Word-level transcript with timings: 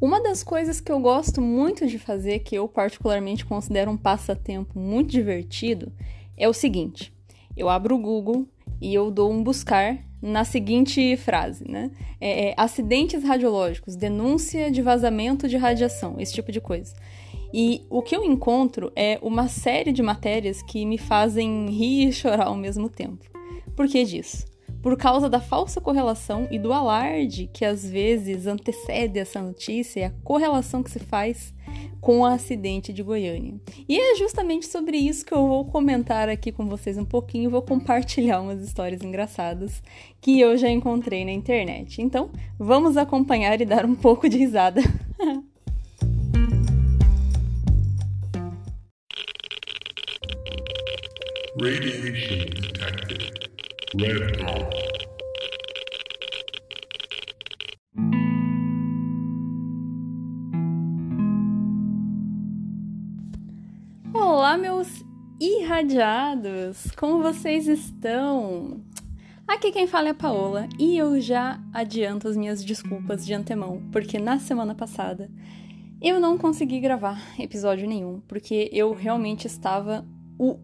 Uma 0.00 0.18
das 0.22 0.42
coisas 0.42 0.80
que 0.80 0.90
eu 0.90 0.98
gosto 0.98 1.42
muito 1.42 1.86
de 1.86 1.98
fazer, 1.98 2.38
que 2.38 2.54
eu 2.56 2.66
particularmente 2.66 3.44
considero 3.44 3.90
um 3.90 3.98
passatempo 3.98 4.78
muito 4.78 5.10
divertido, 5.10 5.92
é 6.38 6.48
o 6.48 6.54
seguinte: 6.54 7.12
eu 7.54 7.68
abro 7.68 7.96
o 7.96 7.98
Google 7.98 8.46
e 8.80 8.94
eu 8.94 9.10
dou 9.10 9.30
um 9.30 9.42
buscar 9.42 9.98
na 10.22 10.42
seguinte 10.42 11.16
frase, 11.18 11.70
né? 11.70 11.90
É, 12.18 12.48
é, 12.48 12.54
acidentes 12.56 13.22
radiológicos, 13.22 13.94
denúncia 13.94 14.70
de 14.70 14.80
vazamento 14.80 15.46
de 15.46 15.58
radiação, 15.58 16.16
esse 16.18 16.32
tipo 16.32 16.50
de 16.50 16.62
coisa. 16.62 16.94
E 17.52 17.82
o 17.90 18.00
que 18.00 18.16
eu 18.16 18.24
encontro 18.24 18.90
é 18.96 19.18
uma 19.20 19.48
série 19.48 19.92
de 19.92 20.02
matérias 20.02 20.62
que 20.62 20.86
me 20.86 20.96
fazem 20.96 21.68
rir 21.68 22.08
e 22.08 22.12
chorar 22.12 22.46
ao 22.46 22.56
mesmo 22.56 22.88
tempo. 22.88 23.24
Por 23.76 23.86
que 23.86 24.02
disso? 24.04 24.49
Por 24.82 24.96
causa 24.96 25.28
da 25.28 25.40
falsa 25.40 25.80
correlação 25.80 26.48
e 26.50 26.58
do 26.58 26.72
alarde 26.72 27.50
que 27.52 27.64
às 27.64 27.88
vezes 27.88 28.46
antecede 28.46 29.18
essa 29.18 29.40
notícia 29.40 30.00
e 30.00 30.04
a 30.04 30.12
correlação 30.24 30.82
que 30.82 30.90
se 30.90 30.98
faz 30.98 31.54
com 32.00 32.20
o 32.20 32.24
acidente 32.24 32.92
de 32.92 33.02
Goiânia. 33.02 33.60
E 33.88 33.98
é 33.98 34.16
justamente 34.16 34.66
sobre 34.66 34.96
isso 34.96 35.24
que 35.24 35.32
eu 35.32 35.46
vou 35.46 35.64
comentar 35.66 36.28
aqui 36.28 36.50
com 36.50 36.66
vocês 36.66 36.96
um 36.96 37.04
pouquinho, 37.04 37.50
vou 37.50 37.62
compartilhar 37.62 38.40
umas 38.40 38.62
histórias 38.62 39.02
engraçadas 39.02 39.82
que 40.20 40.40
eu 40.40 40.56
já 40.56 40.68
encontrei 40.70 41.24
na 41.24 41.32
internet. 41.32 42.00
Então, 42.00 42.30
vamos 42.58 42.96
acompanhar 42.96 43.60
e 43.60 43.66
dar 43.66 43.84
um 43.84 43.94
pouco 43.94 44.28
de 44.28 44.38
risada. 44.38 44.80
Radiation 51.60 52.48
detected. 52.48 53.49
Olá, 64.14 64.56
meus 64.56 65.04
irradiados! 65.40 66.92
Como 66.92 67.20
vocês 67.20 67.66
estão? 67.66 68.80
Aqui 69.48 69.72
quem 69.72 69.88
fala 69.88 70.06
é 70.06 70.10
a 70.12 70.14
Paola 70.14 70.68
e 70.78 70.96
eu 70.96 71.20
já 71.20 71.60
adianto 71.72 72.28
as 72.28 72.36
minhas 72.36 72.64
desculpas 72.64 73.26
de 73.26 73.34
antemão, 73.34 73.82
porque 73.90 74.20
na 74.20 74.38
semana 74.38 74.72
passada 74.72 75.28
eu 76.00 76.20
não 76.20 76.38
consegui 76.38 76.78
gravar 76.78 77.20
episódio 77.40 77.88
nenhum, 77.88 78.20
porque 78.28 78.70
eu 78.72 78.94
realmente 78.94 79.48
estava 79.48 80.06
o 80.38 80.60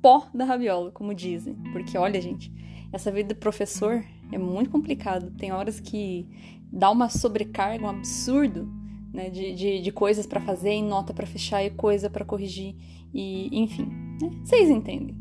pó 0.00 0.28
da 0.32 0.44
rabiola, 0.44 0.92
como 0.92 1.12
dizem. 1.12 1.56
Porque 1.72 1.98
olha, 1.98 2.20
gente, 2.20 2.52
essa 2.92 3.10
vida 3.10 3.34
de 3.34 3.40
professor 3.40 4.04
é 4.32 4.38
muito 4.38 4.70
complicado. 4.70 5.30
Tem 5.36 5.52
horas 5.52 5.80
que 5.80 6.26
dá 6.72 6.90
uma 6.90 7.08
sobrecarga, 7.08 7.84
um 7.84 7.88
absurdo, 7.88 8.68
né, 9.12 9.30
de, 9.30 9.54
de, 9.54 9.80
de 9.80 9.92
coisas 9.92 10.26
para 10.26 10.40
fazer, 10.40 10.74
e 10.74 10.82
nota 10.82 11.14
para 11.14 11.26
fechar 11.26 11.64
e 11.64 11.70
coisa 11.70 12.10
para 12.10 12.24
corrigir 12.24 12.74
e 13.12 13.48
enfim, 13.52 13.88
né? 14.20 14.30
Vocês 14.44 14.68
entendem. 14.68 15.16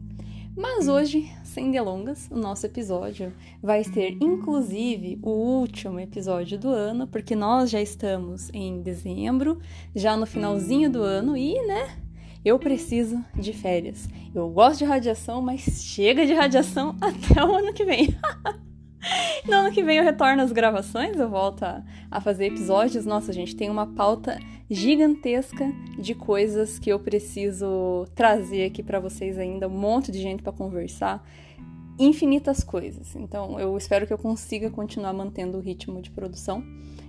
Mas 0.56 0.88
hoje, 0.88 1.32
sem 1.44 1.70
delongas, 1.70 2.28
o 2.32 2.36
nosso 2.36 2.66
episódio 2.66 3.32
vai 3.62 3.84
ser 3.84 4.18
inclusive 4.20 5.20
o 5.22 5.30
último 5.30 6.00
episódio 6.00 6.58
do 6.58 6.70
ano, 6.70 7.06
porque 7.06 7.36
nós 7.36 7.70
já 7.70 7.80
estamos 7.80 8.50
em 8.52 8.82
dezembro, 8.82 9.60
já 9.96 10.18
no 10.18 10.26
finalzinho 10.26 10.92
do 10.92 11.04
ano 11.04 11.38
e, 11.38 11.54
né, 11.68 11.96
eu 12.48 12.58
preciso 12.58 13.24
de 13.36 13.52
férias. 13.52 14.08
Eu 14.34 14.50
gosto 14.50 14.80
de 14.80 14.86
radiação, 14.86 15.42
mas 15.42 15.62
chega 15.84 16.26
de 16.26 16.34
radiação 16.34 16.96
até 17.02 17.44
o 17.44 17.56
ano 17.56 17.74
que 17.74 17.84
vem. 17.84 18.16
no 19.46 19.54
ano 19.54 19.72
que 19.72 19.84
vem 19.84 19.98
eu 19.98 20.04
retorno 20.04 20.42
às 20.42 20.52
gravações, 20.52 21.20
eu 21.20 21.30
volto 21.30 21.64
a, 21.64 21.84
a 22.10 22.22
fazer 22.22 22.46
episódios. 22.46 23.06
Nossa, 23.06 23.34
gente, 23.34 23.56
tem 23.56 23.70
uma 23.70 23.88
pauta 23.88 24.40
gigantesca 24.70 25.72
de 26.00 26.16
coisas 26.16 26.80
que 26.80 26.90
eu 26.90 27.00
preciso 27.00 28.06
trazer 28.16 28.66
aqui 28.66 28.82
para 28.82 29.00
vocês 29.00 29.38
ainda, 29.38 29.68
um 29.68 29.78
monte 29.78 30.12
de 30.12 30.20
gente 30.20 30.42
para 30.44 30.54
conversar, 30.54 31.24
infinitas 32.00 32.64
coisas. 32.64 33.16
Então, 33.16 33.60
eu 33.60 33.78
espero 33.78 34.08
que 34.08 34.14
eu 34.14 34.18
consiga 34.18 34.70
continuar 34.70 35.14
mantendo 35.14 35.58
o 35.58 35.62
ritmo 35.62 36.02
de 36.02 36.12
produção. 36.12 36.64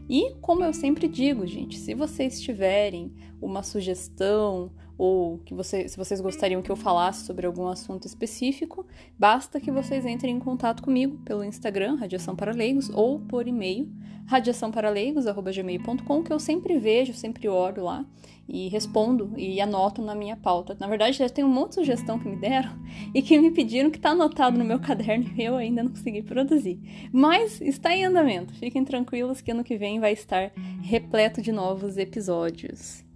E 0.09 0.35
como 0.41 0.65
eu 0.65 0.73
sempre 0.73 1.07
digo, 1.07 1.47
gente, 1.47 1.79
se 1.79 1.95
vocês 1.95 2.41
tiverem 2.41 3.13
uma 3.41 3.63
sugestão 3.63 4.73
ou 4.99 5.39
que 5.39 5.55
você, 5.55 5.89
se 5.89 5.97
vocês 5.97 6.21
gostariam 6.21 6.61
que 6.61 6.71
eu 6.71 6.77
falasse 6.77 7.25
sobre 7.25 7.47
algum 7.47 7.69
assunto 7.69 8.07
específico, 8.07 8.85
basta 9.17 9.61
que 9.61 9.71
vocês 9.71 10.05
entrem 10.05 10.35
em 10.37 10.41
contato 10.41 10.83
comigo 10.83 11.17
pelo 11.25 11.45
Instagram, 11.45 11.95
Radiação 11.95 12.35
para 12.35 12.53
Leigos, 12.53 12.91
ou 12.91 13.21
por 13.21 13.47
e-mail, 13.47 13.89
radiaçãoparaleigos.gmail.com, 14.27 16.23
que 16.23 16.33
eu 16.33 16.41
sempre 16.41 16.79
vejo, 16.79 17.15
sempre 17.15 17.49
olho 17.49 17.85
lá 17.85 18.05
e 18.49 18.69
respondo 18.69 19.33
e 19.37 19.61
anoto 19.61 20.03
na 20.03 20.15
minha 20.15 20.37
pauta. 20.37 20.77
Na 20.81 20.89
verdade, 20.89 21.19
já 21.19 21.29
tem 21.29 21.45
um 21.45 21.49
monte 21.49 21.71
de 21.71 21.75
sugestão 21.77 22.19
que 22.19 22.29
me 22.29 22.37
deram 22.37 22.73
e 23.15 23.23
que 23.23 23.39
me 23.39 23.51
pediram 23.53 23.91
que 23.91 23.99
está 23.99 24.11
anotado 24.11 24.59
no 24.59 24.65
meu 24.65 24.81
caderno 24.81 25.31
e 25.37 25.43
eu 25.43 25.55
ainda 25.57 25.83
não 25.83 25.91
consegui 25.91 26.23
produzir. 26.23 26.81
Mas 27.13 27.61
está 27.61 27.95
em 27.95 28.05
andamento. 28.05 28.55
Fiquem 28.55 28.85
tranquilos 28.85 29.41
que 29.41 29.51
ano 29.51 29.63
que 29.63 29.77
vem 29.77 30.01
vai 30.01 30.13
estar 30.13 30.51
repleto 30.83 31.41
de 31.41 31.53
novos 31.53 31.97
episódios. 31.97 33.07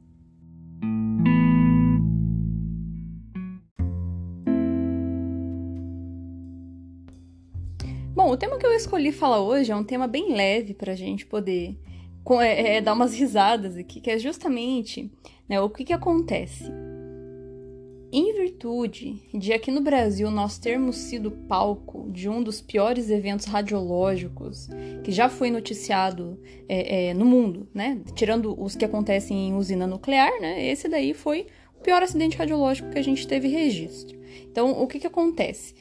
Bom, 8.24 8.30
o 8.30 8.36
tema 8.36 8.56
que 8.56 8.64
eu 8.64 8.72
escolhi 8.72 9.10
falar 9.10 9.40
hoje 9.40 9.72
é 9.72 9.74
um 9.74 9.82
tema 9.82 10.06
bem 10.06 10.32
leve 10.32 10.74
para 10.74 10.92
a 10.92 10.94
gente 10.94 11.26
poder 11.26 11.76
é, 12.40 12.76
é, 12.76 12.80
dar 12.80 12.92
umas 12.92 13.12
risadas 13.18 13.76
aqui, 13.76 14.00
que 14.00 14.08
é 14.08 14.16
justamente 14.16 15.10
né, 15.48 15.60
o 15.60 15.68
que, 15.68 15.84
que 15.84 15.92
acontece. 15.92 16.70
Em 18.12 18.32
virtude 18.32 19.20
de 19.34 19.52
aqui 19.52 19.72
no 19.72 19.80
Brasil 19.80 20.30
nós 20.30 20.56
termos 20.56 20.98
sido 20.98 21.32
palco 21.32 22.08
de 22.12 22.28
um 22.28 22.40
dos 22.40 22.60
piores 22.60 23.10
eventos 23.10 23.46
radiológicos 23.46 24.68
que 25.02 25.10
já 25.10 25.28
foi 25.28 25.50
noticiado 25.50 26.38
é, 26.68 27.08
é, 27.08 27.14
no 27.14 27.24
mundo, 27.24 27.66
né? 27.74 28.00
Tirando 28.14 28.54
os 28.62 28.76
que 28.76 28.84
acontecem 28.84 29.48
em 29.48 29.54
usina 29.56 29.84
nuclear, 29.84 30.30
né? 30.40 30.64
Esse 30.64 30.88
daí 30.88 31.12
foi 31.12 31.48
pior 31.82 32.02
acidente 32.02 32.36
radiológico 32.36 32.90
que 32.90 32.98
a 32.98 33.02
gente 33.02 33.26
teve 33.26 33.48
registro. 33.48 34.22
Então, 34.50 34.82
o 34.82 34.86
que, 34.86 34.98
que 34.98 35.06
acontece? 35.06 35.74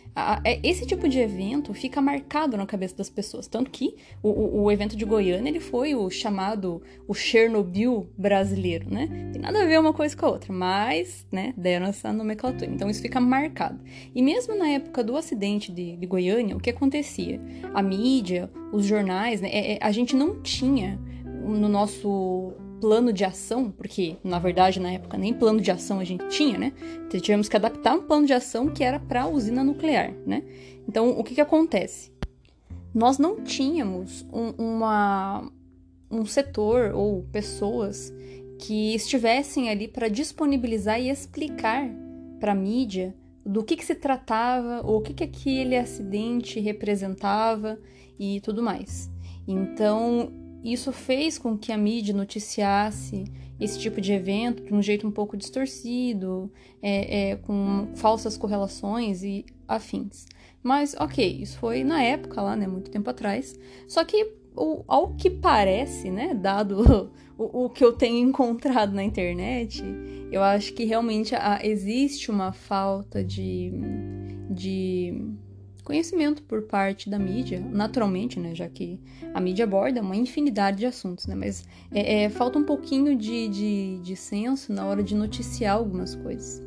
É, 0.43 0.59
esse 0.61 0.85
tipo 0.85 1.07
de 1.07 1.19
evento 1.19 1.73
fica 1.73 2.01
marcado 2.01 2.57
na 2.57 2.65
cabeça 2.65 2.95
das 2.95 3.09
pessoas. 3.09 3.47
Tanto 3.47 3.71
que 3.71 3.95
o, 4.21 4.63
o, 4.63 4.71
evento 4.71 4.95
de 4.95 5.05
Goiânia 5.05 5.49
ele 5.49 5.59
foi 5.59 5.95
o 5.95 6.09
chamado 6.09 6.81
o 7.07 7.13
Chernobyl 7.13 8.09
brasileiro, 8.17 8.89
né? 8.89 9.29
Tem 9.31 9.41
nada 9.41 9.61
a 9.61 9.65
ver 9.65 9.79
uma 9.79 9.93
coisa 9.93 10.15
com 10.15 10.25
a 10.25 10.29
outra, 10.29 10.53
mas, 10.53 11.25
né, 11.31 11.53
deram 11.55 11.85
essa 11.87 12.11
nomenclatura. 12.11 12.69
Então 12.69 12.89
isso 12.89 13.01
fica 13.01 13.21
marcado. 13.21 13.79
E 14.13 14.21
mesmo 14.21 14.57
na 14.57 14.67
época 14.67 15.03
do 15.03 15.15
acidente 15.15 15.71
de, 15.71 15.95
de 15.95 16.05
Goiânia, 16.05 16.57
o 16.57 16.59
que 16.59 16.69
acontecia? 16.69 17.39
A 17.73 17.81
mídia, 17.81 18.49
os 18.71 18.85
jornais, 18.85 19.39
né, 19.39 19.49
é, 19.49 19.73
é, 19.73 19.79
a 19.81 19.91
gente 19.91 20.15
não 20.15 20.41
tinha 20.41 20.99
no 21.25 21.69
nosso 21.69 22.53
plano 22.81 23.13
de 23.13 23.23
ação, 23.23 23.71
porque 23.71 24.17
na 24.23 24.39
verdade 24.39 24.79
na 24.79 24.91
época 24.91 25.17
nem 25.17 25.33
plano 25.33 25.61
de 25.61 25.69
ação 25.69 25.99
a 25.99 26.03
gente 26.03 26.27
tinha, 26.29 26.57
né? 26.57 26.73
Então, 27.07 27.19
tivemos 27.21 27.47
que 27.47 27.55
adaptar 27.55 27.95
um 27.95 28.01
plano 28.01 28.25
de 28.25 28.33
ação 28.33 28.67
que 28.67 28.83
era 28.83 28.99
para 28.99 29.21
a 29.21 29.27
usina 29.27 29.63
nuclear, 29.63 30.11
né? 30.25 30.43
Então 30.87 31.11
o 31.11 31.23
que, 31.23 31.35
que 31.35 31.41
acontece? 31.41 32.11
Nós 32.93 33.17
não 33.17 33.41
tínhamos 33.41 34.25
um, 34.33 34.49
uma, 34.57 35.49
um 36.09 36.25
setor 36.25 36.93
ou 36.93 37.23
pessoas 37.31 38.11
que 38.59 38.93
estivessem 38.93 39.69
ali 39.69 39.87
para 39.87 40.09
disponibilizar 40.09 40.99
e 40.99 41.09
explicar 41.09 41.89
para 42.39 42.51
a 42.51 42.55
mídia 42.55 43.15
do 43.45 43.63
que, 43.63 43.75
que 43.75 43.85
se 43.85 43.95
tratava, 43.95 44.85
ou 44.85 44.97
o 44.97 45.01
que, 45.01 45.13
que 45.13 45.23
aquele 45.23 45.75
acidente 45.75 46.59
representava 46.59 47.79
e 48.19 48.39
tudo 48.41 48.61
mais. 48.61 49.09
Então, 49.47 50.31
isso 50.63 50.91
fez 50.91 51.37
com 51.37 51.57
que 51.57 51.71
a 51.71 51.77
mídia 51.77 52.13
noticiasse 52.13 53.23
esse 53.59 53.79
tipo 53.79 54.01
de 54.01 54.11
evento 54.11 54.63
de 54.63 54.73
um 54.73 54.81
jeito 54.81 55.07
um 55.07 55.11
pouco 55.11 55.37
distorcido, 55.37 56.51
é, 56.81 57.31
é, 57.31 57.35
com 57.35 57.89
falsas 57.95 58.35
correlações 58.35 59.23
e 59.23 59.45
afins. 59.67 60.25
Mas, 60.63 60.95
ok, 60.99 61.41
isso 61.41 61.57
foi 61.59 61.83
na 61.83 62.01
época 62.01 62.41
lá, 62.41 62.55
né, 62.55 62.67
muito 62.67 62.89
tempo 62.89 63.09
atrás. 63.09 63.57
Só 63.87 64.03
que, 64.03 64.33
o, 64.55 64.83
ao 64.87 65.13
que 65.15 65.29
parece, 65.29 66.09
né, 66.09 66.33
dado 66.33 67.11
o, 67.37 67.65
o, 67.65 67.69
que 67.69 67.83
eu 67.83 67.93
tenho 67.93 68.27
encontrado 68.27 68.93
na 68.93 69.03
internet, 69.03 69.83
eu 70.31 70.41
acho 70.41 70.73
que 70.73 70.83
realmente 70.83 71.35
a, 71.35 71.59
existe 71.63 72.31
uma 72.31 72.51
falta 72.51 73.23
de, 73.23 73.71
de 74.49 75.35
conhecimento 75.83 76.43
por 76.43 76.63
parte 76.63 77.09
da 77.09 77.17
mídia, 77.17 77.59
naturalmente, 77.59 78.39
né, 78.39 78.53
já 78.53 78.67
que 78.69 78.99
a 79.33 79.39
mídia 79.39 79.65
aborda 79.65 80.01
uma 80.01 80.15
infinidade 80.15 80.77
de 80.77 80.85
assuntos, 80.85 81.25
né, 81.27 81.35
mas 81.35 81.65
é, 81.91 82.23
é, 82.23 82.29
falta 82.29 82.59
um 82.59 82.63
pouquinho 82.63 83.15
de, 83.15 83.47
de, 83.47 83.99
de 83.99 84.15
senso 84.15 84.71
na 84.71 84.85
hora 84.85 85.03
de 85.03 85.15
noticiar 85.15 85.75
algumas 85.75 86.15
coisas. 86.15 86.61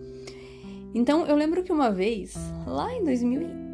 Então, 0.94 1.26
eu 1.26 1.34
lembro 1.34 1.62
que 1.62 1.72
uma 1.72 1.90
vez, 1.90 2.34
lá 2.66 2.93
em 2.93 3.02
2000, 3.02 3.64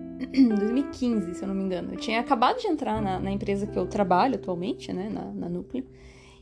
2015, 0.57 1.35
se 1.37 1.43
eu 1.43 1.49
não 1.49 1.55
me 1.55 1.65
engano, 1.65 1.93
eu 1.93 1.97
tinha 1.99 2.21
acabado 2.21 2.59
de 2.59 2.67
entrar 2.67 3.01
na, 3.01 3.19
na 3.21 3.31
empresa 3.31 3.67
que 3.67 3.79
eu 3.79 3.87
trabalho 3.87 4.37
atualmente, 4.37 4.93
né, 4.93 5.09
na, 5.09 5.33
na 5.33 5.49
Núcleo, 5.49 5.87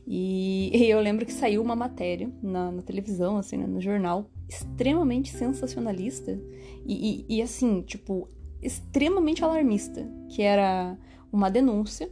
E, 0.07 0.71
e 0.73 0.85
eu 0.89 0.99
lembro 0.99 1.25
que 1.25 1.33
saiu 1.33 1.61
uma 1.61 1.75
matéria 1.75 2.31
na, 2.41 2.71
na 2.71 2.81
televisão, 2.81 3.37
assim, 3.37 3.57
né, 3.57 3.67
no 3.67 3.81
jornal, 3.81 4.29
extremamente 4.47 5.31
sensacionalista 5.31 6.39
e, 6.85 7.25
e, 7.29 7.37
e, 7.37 7.41
assim, 7.41 7.81
tipo, 7.81 8.27
extremamente 8.61 9.43
alarmista, 9.43 10.07
que 10.29 10.41
era 10.41 10.97
uma 11.31 11.49
denúncia 11.49 12.09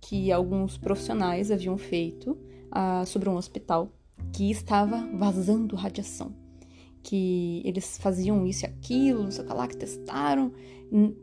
que 0.00 0.32
alguns 0.32 0.78
profissionais 0.78 1.50
haviam 1.50 1.76
feito 1.76 2.32
uh, 2.70 3.04
sobre 3.06 3.28
um 3.28 3.36
hospital 3.36 3.92
que 4.32 4.50
estava 4.50 5.08
vazando 5.14 5.76
radiação. 5.76 6.34
Que 7.02 7.62
eles 7.64 7.98
faziam 7.98 8.46
isso 8.46 8.64
e 8.64 8.68
aquilo, 8.68 9.24
não 9.24 9.30
sei 9.30 9.44
o 9.44 9.46
que 9.46 9.52
lá, 9.52 9.66
que 9.66 9.76
testaram, 9.76 10.52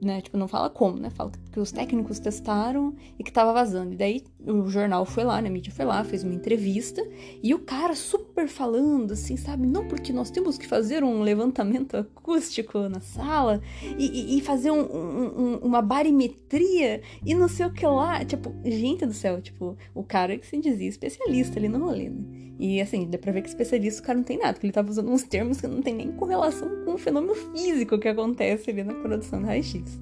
né? 0.01 0.21
Tipo, 0.21 0.37
não 0.37 0.47
fala 0.47 0.69
como, 0.69 0.97
né? 0.97 1.09
Fala 1.09 1.31
que 1.51 1.59
os 1.59 1.71
técnicos 1.71 2.19
testaram 2.19 2.95
e 3.19 3.23
que 3.23 3.31
tava 3.31 3.51
vazando. 3.51 3.93
E 3.93 3.97
daí 3.97 4.23
o 4.45 4.67
jornal 4.67 5.05
foi 5.05 5.23
lá, 5.23 5.41
né? 5.41 5.49
A 5.49 5.51
mídia 5.51 5.71
foi 5.71 5.85
lá, 5.85 6.03
fez 6.03 6.23
uma 6.23 6.33
entrevista 6.33 7.05
e 7.43 7.53
o 7.53 7.59
cara 7.59 7.95
super 7.95 8.47
falando, 8.47 9.11
assim, 9.11 9.35
sabe? 9.35 9.67
Não, 9.67 9.87
porque 9.87 10.13
nós 10.13 10.31
temos 10.31 10.57
que 10.57 10.67
fazer 10.67 11.03
um 11.03 11.21
levantamento 11.21 11.97
acústico 11.97 12.87
na 12.87 12.99
sala 12.99 13.61
e, 13.97 14.35
e, 14.35 14.37
e 14.37 14.41
fazer 14.41 14.71
um, 14.71 14.81
um, 14.81 15.57
uma 15.57 15.81
barimetria 15.81 17.01
e 17.25 17.33
não 17.33 17.47
sei 17.47 17.65
o 17.65 17.73
que 17.73 17.85
lá. 17.85 18.23
Tipo, 18.23 18.53
gente 18.63 19.05
do 19.05 19.13
céu, 19.13 19.41
tipo, 19.41 19.77
o 19.93 20.03
cara 20.03 20.37
que 20.37 20.45
se 20.45 20.57
dizia 20.59 20.87
especialista 20.87 21.59
ali 21.59 21.67
no 21.67 21.79
rolê, 21.79 22.09
né? 22.09 22.36
E 22.59 22.81
assim, 22.81 23.07
dá 23.09 23.17
pra 23.17 23.31
ver 23.31 23.41
que 23.41 23.49
especialista 23.49 24.01
o 24.01 24.05
cara 24.05 24.17
não 24.17 24.23
tem 24.23 24.37
nada, 24.37 24.53
porque 24.53 24.65
ele 24.65 24.73
tava 24.73 24.89
usando 24.89 25.11
uns 25.11 25.23
termos 25.23 25.61
que 25.61 25.67
não 25.67 25.81
tem 25.81 25.93
nem 25.93 26.11
correlação 26.11 26.69
com 26.83 26.93
o 26.93 26.97
fenômeno 26.97 27.35
físico 27.35 27.99
que 27.99 28.07
acontece 28.07 28.69
ali 28.69 28.83
na 28.83 28.93
produção 28.93 29.41
da 29.41 29.47
raio-x. 29.47 29.99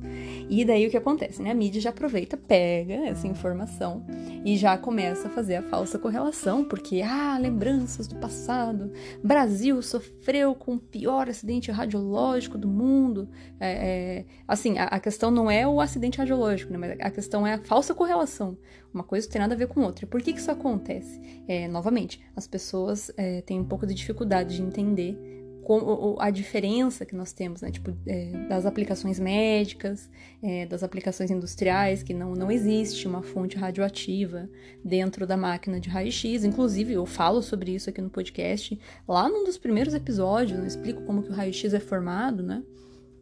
E 0.50 0.64
daí 0.64 0.86
o 0.88 0.90
que 0.90 0.98
acontece, 0.98 1.42
né? 1.42 1.52
A 1.52 1.56
mídia 1.56 1.82
já 1.82 1.90
aproveita, 1.90 2.38
pega 2.38 2.94
essa 3.08 3.28
informação 3.28 4.06
e 4.46 4.56
já 4.58 4.78
começa 4.78 5.28
a 5.28 5.32
fazer 5.32 5.56
a 5.56 5.62
falsa 5.64 5.98
correlação, 5.98 6.64
porque, 6.64 7.02
ah, 7.02 7.38
lembranças 7.40 8.08
do 8.08 8.16
passado, 8.16 8.92
Brasil 9.24 9.82
sofreu 9.82 10.54
com 10.54 10.76
o 10.76 10.80
pior 10.80 11.28
acidente 11.30 11.72
radiológico 11.72 12.58
do 12.58 12.68
mundo. 12.68 13.28
É, 13.60 13.72
é, 14.20 14.26
assim, 14.48 14.78
a, 14.78 14.86
a, 14.86 15.00
questão 15.00 15.32
não 15.32 15.50
é 15.50 15.68
o 15.68 15.82
acidente 15.82 16.18
radiológico, 16.18 16.72
né? 16.72 16.78
Mas 16.78 16.92
a 17.00 17.10
questão 17.10 17.46
é 17.46 17.56
a 17.56 17.58
falsa 17.58 17.94
correlação. 17.94 18.58
Uma 18.96 19.04
coisa 19.04 19.28
não 19.28 19.32
tem 19.34 19.42
nada 19.42 19.54
a 19.54 19.58
ver 19.58 19.68
com 19.68 19.82
outra. 19.82 20.08
Por 20.08 20.22
que, 20.22 20.32
que 20.32 20.40
isso 20.40 20.50
acontece? 20.50 21.20
É, 21.50 21.68
novamente, 21.68 22.22
as 22.34 22.48
pessoas 22.48 23.12
é, 23.18 23.42
têm 23.42 23.60
um 23.60 23.66
pouco 23.66 23.86
de 23.86 23.94
dificuldade 23.94 24.56
de 24.56 24.62
entender 24.62 25.18
a 26.20 26.30
diferença 26.30 27.06
que 27.06 27.16
nós 27.16 27.34
temos, 27.34 27.62
né? 27.62 27.72
Tipo, 27.72 27.94
é, 28.06 28.48
das 28.48 28.66
aplicações 28.66 29.20
médicas, 29.20 30.10
é, 30.42 30.66
das 30.66 30.82
aplicações 30.82 31.30
industriais, 31.30 32.04
que 32.04 32.14
não, 32.14 32.34
não 32.36 32.50
existe 32.50 33.06
uma 33.06 33.22
fonte 33.22 33.58
radioativa 33.58 34.48
dentro 34.84 35.28
da 35.28 35.36
máquina 35.36 35.78
de 35.78 35.90
raio-x. 35.90 36.46
Inclusive, 36.46 36.94
eu 36.94 37.06
falo 37.06 37.42
sobre 37.42 37.74
isso 37.74 37.90
aqui 37.90 38.00
no 38.00 38.10
podcast. 38.10 38.80
Lá 39.06 39.28
num 39.28 39.44
dos 39.44 39.58
primeiros 39.58 39.94
episódios, 39.94 40.58
eu 40.58 40.66
explico 40.66 41.02
como 41.02 41.22
que 41.22 41.32
o 41.32 41.34
raio-x 41.34 41.74
é 41.74 41.80
formado, 41.82 42.44
né? 42.44 42.64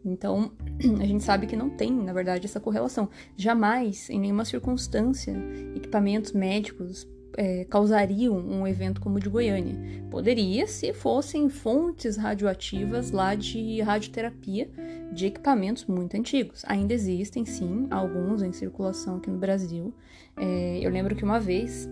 Então, 0.05 0.51
a 1.01 1.05
gente 1.05 1.23
sabe 1.23 1.47
que 1.47 1.55
não 1.55 1.69
tem, 1.69 1.91
na 1.91 2.13
verdade, 2.13 2.45
essa 2.45 2.59
correlação. 2.59 3.09
Jamais, 3.38 4.09
em 4.09 4.19
nenhuma 4.19 4.45
circunstância, 4.45 5.33
equipamentos 5.75 6.31
médicos 6.31 7.07
é, 7.38 7.65
causariam 7.65 8.38
um 8.38 8.67
evento 8.67 9.01
como 9.01 9.17
o 9.17 9.19
de 9.19 9.29
Goiânia. 9.29 9.75
Poderia 10.09 10.67
se 10.67 10.94
fossem 10.94 11.50
fontes 11.50 12.17
radioativas 12.17 13.11
lá 13.11 13.35
de 13.35 13.81
radioterapia 13.81 14.69
de 15.11 15.27
equipamentos 15.27 15.85
muito 15.85 16.15
antigos. 16.15 16.63
Ainda 16.67 16.94
existem, 16.94 17.45
sim, 17.45 17.88
alguns 17.89 18.41
em 18.41 18.51
circulação 18.51 19.17
aqui 19.17 19.29
no 19.29 19.38
Brasil. 19.38 19.94
É, 20.38 20.79
eu 20.81 20.91
lembro 20.91 21.15
que 21.15 21.23
uma 21.23 21.39
vez 21.39 21.89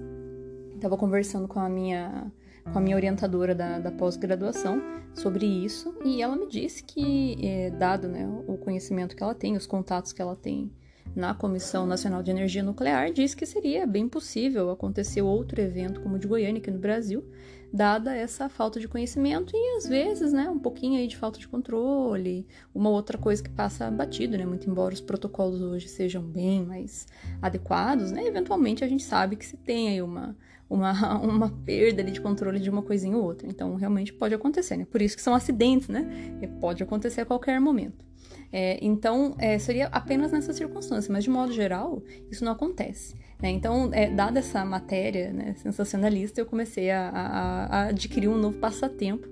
estava 0.75 0.97
conversando 0.97 1.47
com 1.47 1.59
a 1.59 1.69
minha 1.69 2.31
com 2.63 2.77
a 2.77 2.81
minha 2.81 2.95
orientadora 2.95 3.55
da, 3.55 3.79
da 3.79 3.91
pós-graduação 3.91 4.81
sobre 5.13 5.45
isso. 5.45 5.95
E 6.03 6.21
ela 6.21 6.35
me 6.35 6.47
disse 6.47 6.83
que, 6.83 7.37
é, 7.41 7.69
dado 7.71 8.07
né, 8.07 8.27
o 8.47 8.57
conhecimento 8.57 9.15
que 9.15 9.23
ela 9.23 9.35
tem, 9.35 9.55
os 9.55 9.65
contatos 9.65 10.13
que 10.13 10.21
ela 10.21 10.35
tem 10.35 10.71
na 11.15 11.33
Comissão 11.33 11.85
Nacional 11.85 12.23
de 12.23 12.31
Energia 12.31 12.63
Nuclear 12.63 13.11
diz 13.11 13.35
que 13.35 13.45
seria 13.45 13.85
bem 13.85 14.07
possível 14.07 14.69
acontecer 14.69 15.21
outro 15.21 15.59
evento 15.59 15.99
como 16.01 16.15
o 16.15 16.19
de 16.19 16.27
Goiânia 16.27 16.61
aqui 16.61 16.71
no 16.71 16.79
Brasil, 16.79 17.25
dada 17.73 18.15
essa 18.15 18.49
falta 18.49 18.79
de 18.79 18.87
conhecimento 18.87 19.51
e 19.55 19.77
às 19.77 19.87
vezes, 19.87 20.33
né, 20.33 20.49
um 20.49 20.59
pouquinho 20.59 20.99
aí 20.99 21.07
de 21.07 21.17
falta 21.17 21.39
de 21.39 21.47
controle, 21.47 22.47
uma 22.73 22.89
outra 22.89 23.17
coisa 23.17 23.41
que 23.41 23.49
passa 23.49 23.89
batido, 23.89 24.37
né, 24.37 24.45
muito 24.45 24.69
embora 24.69 24.93
os 24.93 25.01
protocolos 25.01 25.61
hoje 25.61 25.87
sejam 25.87 26.21
bem 26.21 26.65
mais 26.65 27.07
adequados, 27.41 28.11
né, 28.11 28.25
eventualmente 28.25 28.83
a 28.83 28.87
gente 28.87 29.03
sabe 29.03 29.35
que 29.35 29.45
se 29.45 29.57
tem 29.57 29.89
aí 29.89 30.01
uma 30.01 30.35
uma, 30.71 31.19
uma 31.19 31.49
perda 31.49 32.03
de 32.03 32.19
controle 32.21 32.59
de 32.59 32.69
uma 32.69 32.81
coisinha 32.81 33.17
ou 33.17 33.23
outra. 33.23 33.47
Então, 33.47 33.75
realmente 33.75 34.13
pode 34.13 34.33
acontecer, 34.33 34.77
né? 34.77 34.87
Por 34.89 35.01
isso 35.01 35.15
que 35.15 35.21
são 35.21 35.35
acidentes, 35.35 35.89
né? 35.89 36.37
E 36.41 36.47
pode 36.47 36.81
acontecer 36.81 37.21
a 37.21 37.25
qualquer 37.25 37.59
momento. 37.59 38.05
É, 38.51 38.77
então, 38.81 39.35
é, 39.37 39.57
seria 39.57 39.87
apenas 39.87 40.31
nessa 40.31 40.53
circunstância, 40.53 41.11
mas 41.11 41.23
de 41.23 41.29
modo 41.29 41.53
geral, 41.53 42.01
isso 42.29 42.43
não 42.43 42.51
acontece. 42.51 43.15
Né? 43.41 43.49
Então, 43.49 43.89
é, 43.93 44.09
dada 44.09 44.39
essa 44.39 44.63
matéria 44.65 45.31
né, 45.31 45.55
sensacionalista, 45.57 46.41
eu 46.41 46.45
comecei 46.45 46.91
a, 46.91 47.09
a, 47.09 47.65
a 47.65 47.83
adquirir 47.87 48.27
um 48.27 48.37
novo 48.37 48.57
passatempo 48.57 49.27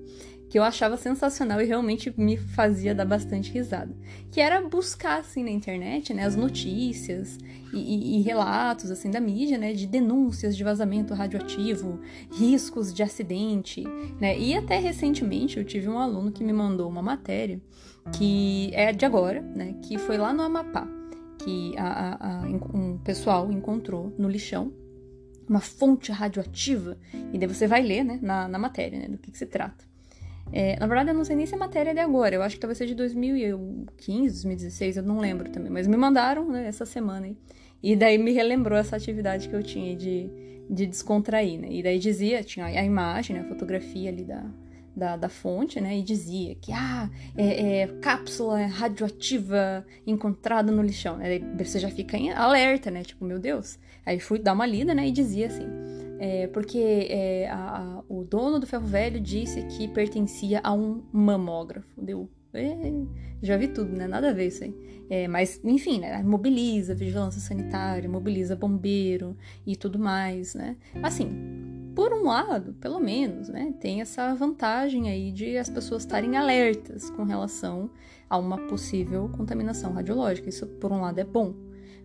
que 0.49 0.57
eu 0.57 0.63
achava 0.63 0.97
sensacional 0.97 1.61
e 1.61 1.65
realmente 1.65 2.11
me 2.17 2.35
fazia 2.35 2.95
dar 2.95 3.05
bastante 3.05 3.51
risada. 3.51 3.95
Que 4.31 4.41
era 4.41 4.59
buscar, 4.67 5.19
assim, 5.19 5.43
na 5.43 5.51
internet, 5.51 6.13
né, 6.13 6.25
as 6.25 6.35
notícias 6.35 7.37
e, 7.71 7.77
e, 7.77 8.17
e, 8.17 8.21
relatos, 8.23 8.89
assim, 8.89 9.11
da 9.11 9.19
mídia, 9.19 9.57
né, 9.57 9.73
de 9.73 9.85
denúncias 9.85 10.57
de 10.57 10.63
vazamento 10.63 11.13
radioativo, 11.13 11.99
riscos 12.31 12.91
de 12.91 13.03
acidente, 13.03 13.83
né, 14.19 14.37
e 14.37 14.55
até 14.55 14.79
recentemente 14.79 15.57
eu 15.57 15.63
tive 15.63 15.87
um 15.87 15.99
aluno 15.99 16.31
que 16.31 16.43
me 16.43 16.51
mandou 16.51 16.89
uma 16.89 17.01
matéria 17.01 17.61
que 18.17 18.71
é 18.73 18.91
de 18.91 19.05
agora, 19.05 19.41
né, 19.41 19.75
que 19.83 19.97
foi 19.99 20.17
lá 20.17 20.33
no 20.33 20.41
Amapá, 20.41 20.87
que 21.43 21.77
a, 21.77 21.87
a, 21.87 22.43
a, 22.43 22.47
um 22.73 22.97
pessoal 22.97 23.51
encontrou 23.51 24.13
no 24.17 24.27
lixão 24.27 24.73
uma 25.47 25.59
fonte 25.59 26.11
radioativa, 26.11 26.97
e 27.33 27.37
daí 27.37 27.47
você 27.47 27.65
vai 27.65 27.81
ler, 27.81 28.03
né, 28.03 28.19
na, 28.21 28.47
na 28.47 28.59
matéria, 28.59 28.99
né, 28.99 29.07
do 29.07 29.17
que, 29.17 29.31
que 29.31 29.37
se 29.37 29.47
trata. 29.47 29.88
É, 30.51 30.79
na 30.79 30.87
verdade, 30.87 31.09
eu 31.09 31.15
não 31.15 31.23
sei 31.23 31.35
nem 31.35 31.45
se 31.45 31.55
a 31.55 31.57
matéria 31.57 31.91
é 31.91 31.93
de 31.93 31.99
agora, 31.99 32.35
eu 32.35 32.41
acho 32.41 32.55
que 32.55 32.61
talvez 32.61 32.77
seja 32.77 32.89
de 32.89 32.95
2015, 32.95 34.33
2016, 34.33 34.97
eu 34.97 35.03
não 35.03 35.19
lembro 35.19 35.49
também, 35.51 35.71
mas 35.71 35.87
me 35.87 35.95
mandaram, 35.95 36.49
né, 36.49 36.67
essa 36.67 36.85
semana 36.85 37.27
aí. 37.27 37.37
E 37.81 37.95
daí 37.95 38.17
me 38.17 38.31
relembrou 38.31 38.77
essa 38.77 38.95
atividade 38.95 39.47
que 39.47 39.55
eu 39.55 39.63
tinha 39.63 39.95
de, 39.95 40.29
de 40.69 40.85
descontrair, 40.85 41.59
né? 41.59 41.67
E 41.71 41.81
daí 41.81 41.97
dizia, 41.97 42.43
tinha 42.43 42.65
a 42.65 42.83
imagem, 42.83 43.37
né, 43.37 43.41
a 43.43 43.45
fotografia 43.47 44.09
ali 44.09 44.25
da, 44.25 44.43
da, 44.95 45.15
da 45.15 45.29
fonte, 45.29 45.79
né? 45.79 45.97
E 45.97 46.03
dizia 46.03 46.55
que, 46.55 46.73
ah, 46.73 47.09
é, 47.37 47.81
é 47.81 47.87
cápsula 48.01 48.65
radioativa 48.65 49.85
encontrada 50.05 50.71
no 50.71 50.81
lixão. 50.81 51.17
Aí 51.19 51.41
você 51.57 51.79
já 51.79 51.89
fica 51.89 52.17
em 52.17 52.31
alerta, 52.31 52.91
né? 52.91 53.01
Tipo, 53.03 53.23
meu 53.23 53.39
Deus. 53.39 53.79
Aí 54.05 54.19
fui 54.19 54.39
dar 54.39 54.53
uma 54.53 54.65
lida, 54.65 54.93
né? 54.93 55.07
E 55.07 55.11
dizia 55.11 55.47
assim, 55.47 55.67
é, 56.19 56.47
porque 56.47 57.07
é, 57.09 57.49
a, 57.49 57.77
a, 57.77 58.03
o 58.09 58.23
dono 58.23 58.59
do 58.59 58.67
ferro 58.67 58.85
velho 58.85 59.19
disse 59.19 59.63
que 59.63 59.87
pertencia 59.87 60.59
a 60.63 60.73
um 60.73 61.01
mamógrafo. 61.11 61.89
Deu, 62.01 62.29
é, 62.53 62.91
já 63.41 63.55
vi 63.55 63.69
tudo, 63.69 63.95
né? 63.95 64.07
Nada 64.07 64.29
a 64.29 64.33
ver 64.33 64.47
isso 64.47 64.63
aí. 64.63 64.75
É, 65.09 65.27
mas, 65.27 65.59
enfim, 65.63 65.99
né? 65.99 66.21
Mobiliza 66.21 66.93
vigilância 66.93 67.39
sanitária, 67.39 68.09
mobiliza 68.09 68.55
bombeiro 68.55 69.35
e 69.65 69.75
tudo 69.75 69.97
mais, 69.97 70.53
né? 70.53 70.75
Assim, 71.01 71.29
por 71.95 72.13
um 72.13 72.23
lado, 72.23 72.73
pelo 72.73 72.99
menos, 72.99 73.49
né, 73.49 73.73
tem 73.79 73.99
essa 73.99 74.33
vantagem 74.33 75.09
aí 75.09 75.33
de 75.33 75.57
as 75.57 75.69
pessoas 75.69 76.03
estarem 76.03 76.37
alertas 76.37 77.09
com 77.09 77.23
relação 77.23 77.89
a 78.29 78.37
uma 78.37 78.57
possível 78.67 79.29
contaminação 79.35 79.91
radiológica. 79.91 80.47
Isso, 80.47 80.65
por 80.65 80.93
um 80.93 81.01
lado, 81.01 81.19
é 81.19 81.25
bom. 81.25 81.53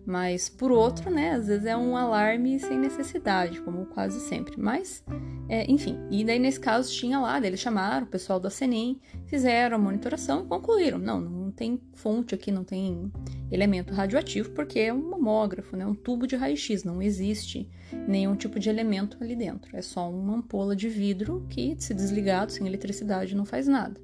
Mas, 0.05 0.47
por 0.47 0.71
outro, 0.71 1.09
né, 1.09 1.31
às 1.31 1.47
vezes 1.47 1.65
é 1.65 1.75
um 1.75 1.97
alarme 1.97 2.59
sem 2.59 2.77
necessidade, 2.77 3.59
como 3.61 3.87
quase 3.87 4.19
sempre. 4.19 4.53
Mas, 4.55 5.03
é, 5.49 5.69
enfim, 5.69 5.97
e 6.11 6.23
daí 6.23 6.37
nesse 6.37 6.59
caso 6.59 6.93
tinha 6.93 7.19
lá, 7.19 7.37
eles 7.43 7.59
chamaram 7.59 8.05
o 8.05 8.09
pessoal 8.09 8.39
da 8.39 8.51
CENEM, 8.51 9.01
fizeram 9.25 9.77
a 9.77 9.79
monitoração 9.79 10.43
e 10.43 10.47
concluíram. 10.47 10.99
Não, 10.99 11.19
não 11.19 11.51
tem 11.51 11.81
fonte 11.93 12.35
aqui, 12.35 12.51
não 12.51 12.63
tem 12.63 13.11
elemento 13.51 13.93
radioativo, 13.93 14.51
porque 14.51 14.79
é 14.79 14.93
um 14.93 15.09
mamógrafo, 15.09 15.75
né, 15.75 15.85
um 15.85 15.95
tubo 15.95 16.27
de 16.27 16.35
raio-x, 16.35 16.83
não 16.83 17.01
existe 17.01 17.67
nenhum 18.07 18.35
tipo 18.35 18.59
de 18.59 18.69
elemento 18.69 19.17
ali 19.19 19.35
dentro. 19.35 19.75
É 19.75 19.81
só 19.81 20.09
uma 20.09 20.35
ampola 20.35 20.75
de 20.75 20.87
vidro 20.87 21.47
que, 21.49 21.75
se 21.79 21.95
desligado, 21.95 22.51
sem 22.51 22.67
eletricidade, 22.67 23.35
não 23.35 23.45
faz 23.45 23.67
nada. 23.67 23.99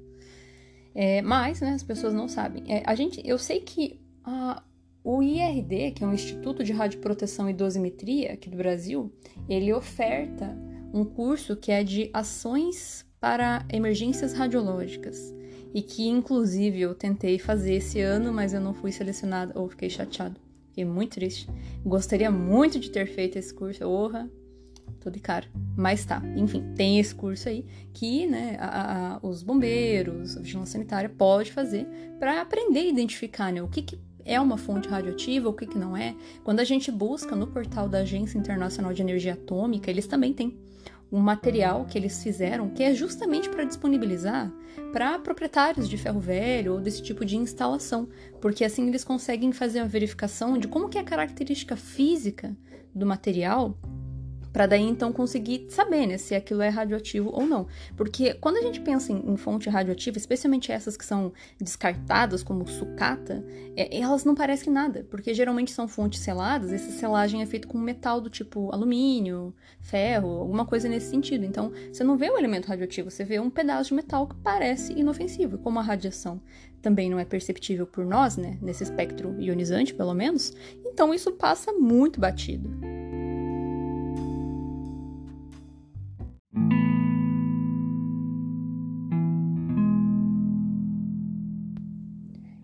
É, 0.94 1.22
mas, 1.22 1.60
né, 1.60 1.74
as 1.74 1.82
pessoas 1.82 2.12
não 2.12 2.26
sabem. 2.26 2.64
É, 2.66 2.82
a 2.84 2.94
gente, 2.94 3.22
eu 3.24 3.38
sei 3.38 3.60
que 3.60 4.00
a, 4.24 4.62
o 5.04 5.22
IRD, 5.22 5.92
que 5.92 6.04
é 6.04 6.06
um 6.06 6.14
Instituto 6.14 6.62
de 6.62 6.72
Radioproteção 6.72 7.50
e 7.50 7.52
Dosimetria 7.52 8.32
aqui 8.34 8.48
do 8.48 8.56
Brasil, 8.56 9.12
ele 9.48 9.72
oferta 9.72 10.56
um 10.92 11.04
curso 11.04 11.56
que 11.56 11.72
é 11.72 11.82
de 11.82 12.10
ações 12.12 13.04
para 13.18 13.64
emergências 13.72 14.32
radiológicas 14.32 15.34
e 15.74 15.82
que 15.82 16.06
inclusive 16.08 16.80
eu 16.80 16.94
tentei 16.94 17.38
fazer 17.38 17.74
esse 17.74 18.00
ano, 18.00 18.32
mas 18.32 18.52
eu 18.52 18.60
não 18.60 18.74
fui 18.74 18.92
selecionada 18.92 19.58
ou 19.58 19.68
fiquei 19.68 19.88
chateado. 19.88 20.40
Fiquei 20.68 20.84
muito 20.84 21.12
triste. 21.12 21.48
Gostaria 21.84 22.30
muito 22.30 22.78
de 22.78 22.90
ter 22.90 23.06
feito 23.06 23.38
esse 23.38 23.52
curso. 23.52 23.86
Orra, 23.86 24.30
tô 25.00 25.10
de 25.10 25.20
cara. 25.20 25.46
Mas 25.76 26.04
tá, 26.04 26.22
enfim, 26.36 26.64
tem 26.74 26.98
esse 26.98 27.14
curso 27.14 27.48
aí 27.48 27.64
que 27.92 28.26
né, 28.26 28.56
a, 28.58 29.16
a, 29.16 29.20
os 29.22 29.42
bombeiros, 29.42 30.36
a 30.36 30.40
vigilância 30.40 30.72
sanitária 30.72 31.10
pode 31.10 31.52
fazer 31.52 31.86
para 32.18 32.40
aprender 32.40 32.80
a 32.80 32.86
identificar 32.86 33.52
né, 33.52 33.62
o 33.62 33.68
que, 33.68 33.82
que 33.82 33.98
é 34.24 34.40
uma 34.40 34.56
fonte 34.56 34.88
radioativa, 34.88 35.48
o 35.48 35.52
que, 35.52 35.66
que 35.66 35.78
não 35.78 35.96
é. 35.96 36.14
Quando 36.44 36.60
a 36.60 36.64
gente 36.64 36.90
busca 36.90 37.34
no 37.34 37.46
portal 37.46 37.88
da 37.88 37.98
Agência 37.98 38.38
Internacional 38.38 38.92
de 38.92 39.02
Energia 39.02 39.34
Atômica, 39.34 39.90
eles 39.90 40.06
também 40.06 40.32
têm 40.32 40.56
um 41.10 41.20
material 41.20 41.84
que 41.84 41.98
eles 41.98 42.22
fizeram 42.22 42.70
que 42.70 42.82
é 42.82 42.94
justamente 42.94 43.48
para 43.50 43.64
disponibilizar 43.64 44.50
para 44.92 45.18
proprietários 45.18 45.88
de 45.88 45.98
ferro 45.98 46.20
velho 46.20 46.74
ou 46.74 46.80
desse 46.80 47.02
tipo 47.02 47.24
de 47.24 47.36
instalação, 47.36 48.08
porque 48.40 48.64
assim 48.64 48.88
eles 48.88 49.04
conseguem 49.04 49.52
fazer 49.52 49.80
a 49.80 49.84
verificação 49.84 50.56
de 50.56 50.66
como 50.66 50.88
que 50.88 50.96
é 50.96 51.02
a 51.02 51.04
característica 51.04 51.76
física 51.76 52.56
do 52.94 53.04
material 53.04 53.76
para 54.52 54.66
daí 54.66 54.82
então 54.82 55.12
conseguir 55.12 55.66
saber 55.70 56.06
né, 56.06 56.18
se 56.18 56.34
aquilo 56.34 56.62
é 56.62 56.68
radioativo 56.68 57.30
ou 57.32 57.46
não. 57.46 57.66
Porque 57.96 58.34
quando 58.34 58.58
a 58.58 58.62
gente 58.62 58.80
pensa 58.80 59.12
em, 59.12 59.32
em 59.32 59.36
fonte 59.36 59.68
radioativa, 59.68 60.18
especialmente 60.18 60.70
essas 60.70 60.96
que 60.96 61.04
são 61.04 61.32
descartadas, 61.58 62.42
como 62.42 62.66
sucata, 62.68 63.44
é, 63.76 63.98
elas 63.98 64.24
não 64.24 64.34
parecem 64.34 64.72
nada, 64.72 65.06
porque 65.10 65.32
geralmente 65.32 65.72
são 65.72 65.88
fontes 65.88 66.20
seladas, 66.20 66.72
essa 66.72 66.90
selagem 66.92 67.42
é 67.42 67.46
feita 67.46 67.66
com 67.66 67.78
metal 67.78 68.20
do 68.20 68.28
tipo 68.28 68.70
alumínio, 68.72 69.54
ferro, 69.80 70.28
alguma 70.28 70.66
coisa 70.66 70.88
nesse 70.88 71.10
sentido. 71.10 71.44
Então, 71.44 71.72
você 71.92 72.04
não 72.04 72.16
vê 72.16 72.30
o 72.30 72.38
elemento 72.38 72.68
radioativo, 72.68 73.10
você 73.10 73.24
vê 73.24 73.40
um 73.40 73.50
pedaço 73.50 73.88
de 73.88 73.94
metal 73.94 74.26
que 74.26 74.36
parece 74.36 74.92
inofensivo, 74.92 75.58
como 75.58 75.78
a 75.78 75.82
radiação 75.82 76.40
também 76.82 77.08
não 77.08 77.18
é 77.18 77.24
perceptível 77.24 77.86
por 77.86 78.04
nós, 78.04 78.36
né, 78.36 78.58
nesse 78.60 78.82
espectro 78.82 79.40
ionizante, 79.40 79.94
pelo 79.94 80.12
menos, 80.12 80.52
então 80.84 81.14
isso 81.14 81.30
passa 81.30 81.72
muito 81.72 82.20
batido. 82.20 82.68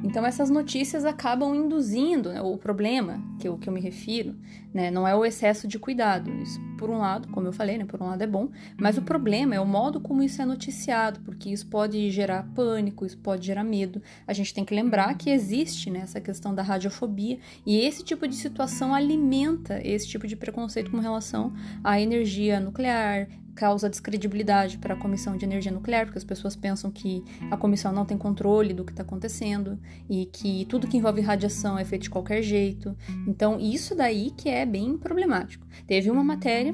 Então 0.08 0.24
essas 0.24 0.48
notícias 0.48 1.04
acabam 1.04 1.54
induzindo 1.54 2.30
né, 2.32 2.40
o 2.40 2.56
problema 2.56 3.22
que 3.38 3.46
eu, 3.46 3.58
que 3.58 3.68
eu 3.68 3.72
me 3.74 3.78
refiro, 3.78 4.34
né, 4.72 4.90
não 4.90 5.06
é 5.06 5.14
o 5.14 5.22
excesso 5.22 5.68
de 5.68 5.78
cuidado. 5.78 6.30
Isso, 6.30 6.58
por 6.78 6.88
um 6.88 6.96
lado, 6.96 7.28
como 7.28 7.46
eu 7.46 7.52
falei, 7.52 7.76
né, 7.76 7.84
por 7.84 8.00
um 8.00 8.06
lado 8.06 8.22
é 8.22 8.26
bom, 8.26 8.48
mas 8.78 8.96
o 8.96 9.02
problema 9.02 9.54
é 9.54 9.60
o 9.60 9.66
modo 9.66 10.00
como 10.00 10.22
isso 10.22 10.40
é 10.40 10.46
noticiado, 10.46 11.20
porque 11.20 11.50
isso 11.50 11.66
pode 11.66 12.10
gerar 12.10 12.48
pânico, 12.54 13.04
isso 13.04 13.18
pode 13.18 13.46
gerar 13.46 13.62
medo. 13.62 14.00
A 14.26 14.32
gente 14.32 14.54
tem 14.54 14.64
que 14.64 14.74
lembrar 14.74 15.14
que 15.14 15.28
existe 15.28 15.90
né, 15.90 16.00
essa 16.00 16.22
questão 16.22 16.54
da 16.54 16.62
radiofobia 16.62 17.38
e 17.66 17.78
esse 17.78 18.02
tipo 18.02 18.26
de 18.26 18.34
situação 18.34 18.94
alimenta 18.94 19.78
esse 19.86 20.08
tipo 20.08 20.26
de 20.26 20.36
preconceito 20.36 20.90
com 20.90 21.00
relação 21.00 21.52
à 21.84 22.00
energia 22.00 22.58
nuclear, 22.58 23.28
causa 23.58 23.90
descredibilidade 23.90 24.78
para 24.78 24.94
a 24.94 24.96
Comissão 24.96 25.36
de 25.36 25.44
Energia 25.44 25.72
Nuclear, 25.72 26.06
porque 26.06 26.18
as 26.18 26.22
pessoas 26.22 26.54
pensam 26.54 26.92
que 26.92 27.24
a 27.50 27.56
comissão 27.56 27.92
não 27.92 28.04
tem 28.04 28.16
controle 28.16 28.72
do 28.72 28.84
que 28.84 28.92
está 28.92 29.02
acontecendo 29.02 29.76
e 30.08 30.26
que 30.26 30.64
tudo 30.66 30.86
que 30.86 30.96
envolve 30.96 31.20
radiação 31.20 31.76
é 31.76 31.84
feito 31.84 32.02
de 32.02 32.10
qualquer 32.10 32.40
jeito. 32.40 32.96
Então, 33.26 33.58
isso 33.58 33.96
daí 33.96 34.30
que 34.30 34.48
é 34.48 34.64
bem 34.64 34.96
problemático. 34.96 35.66
Teve 35.88 36.08
uma 36.08 36.22
matéria 36.22 36.72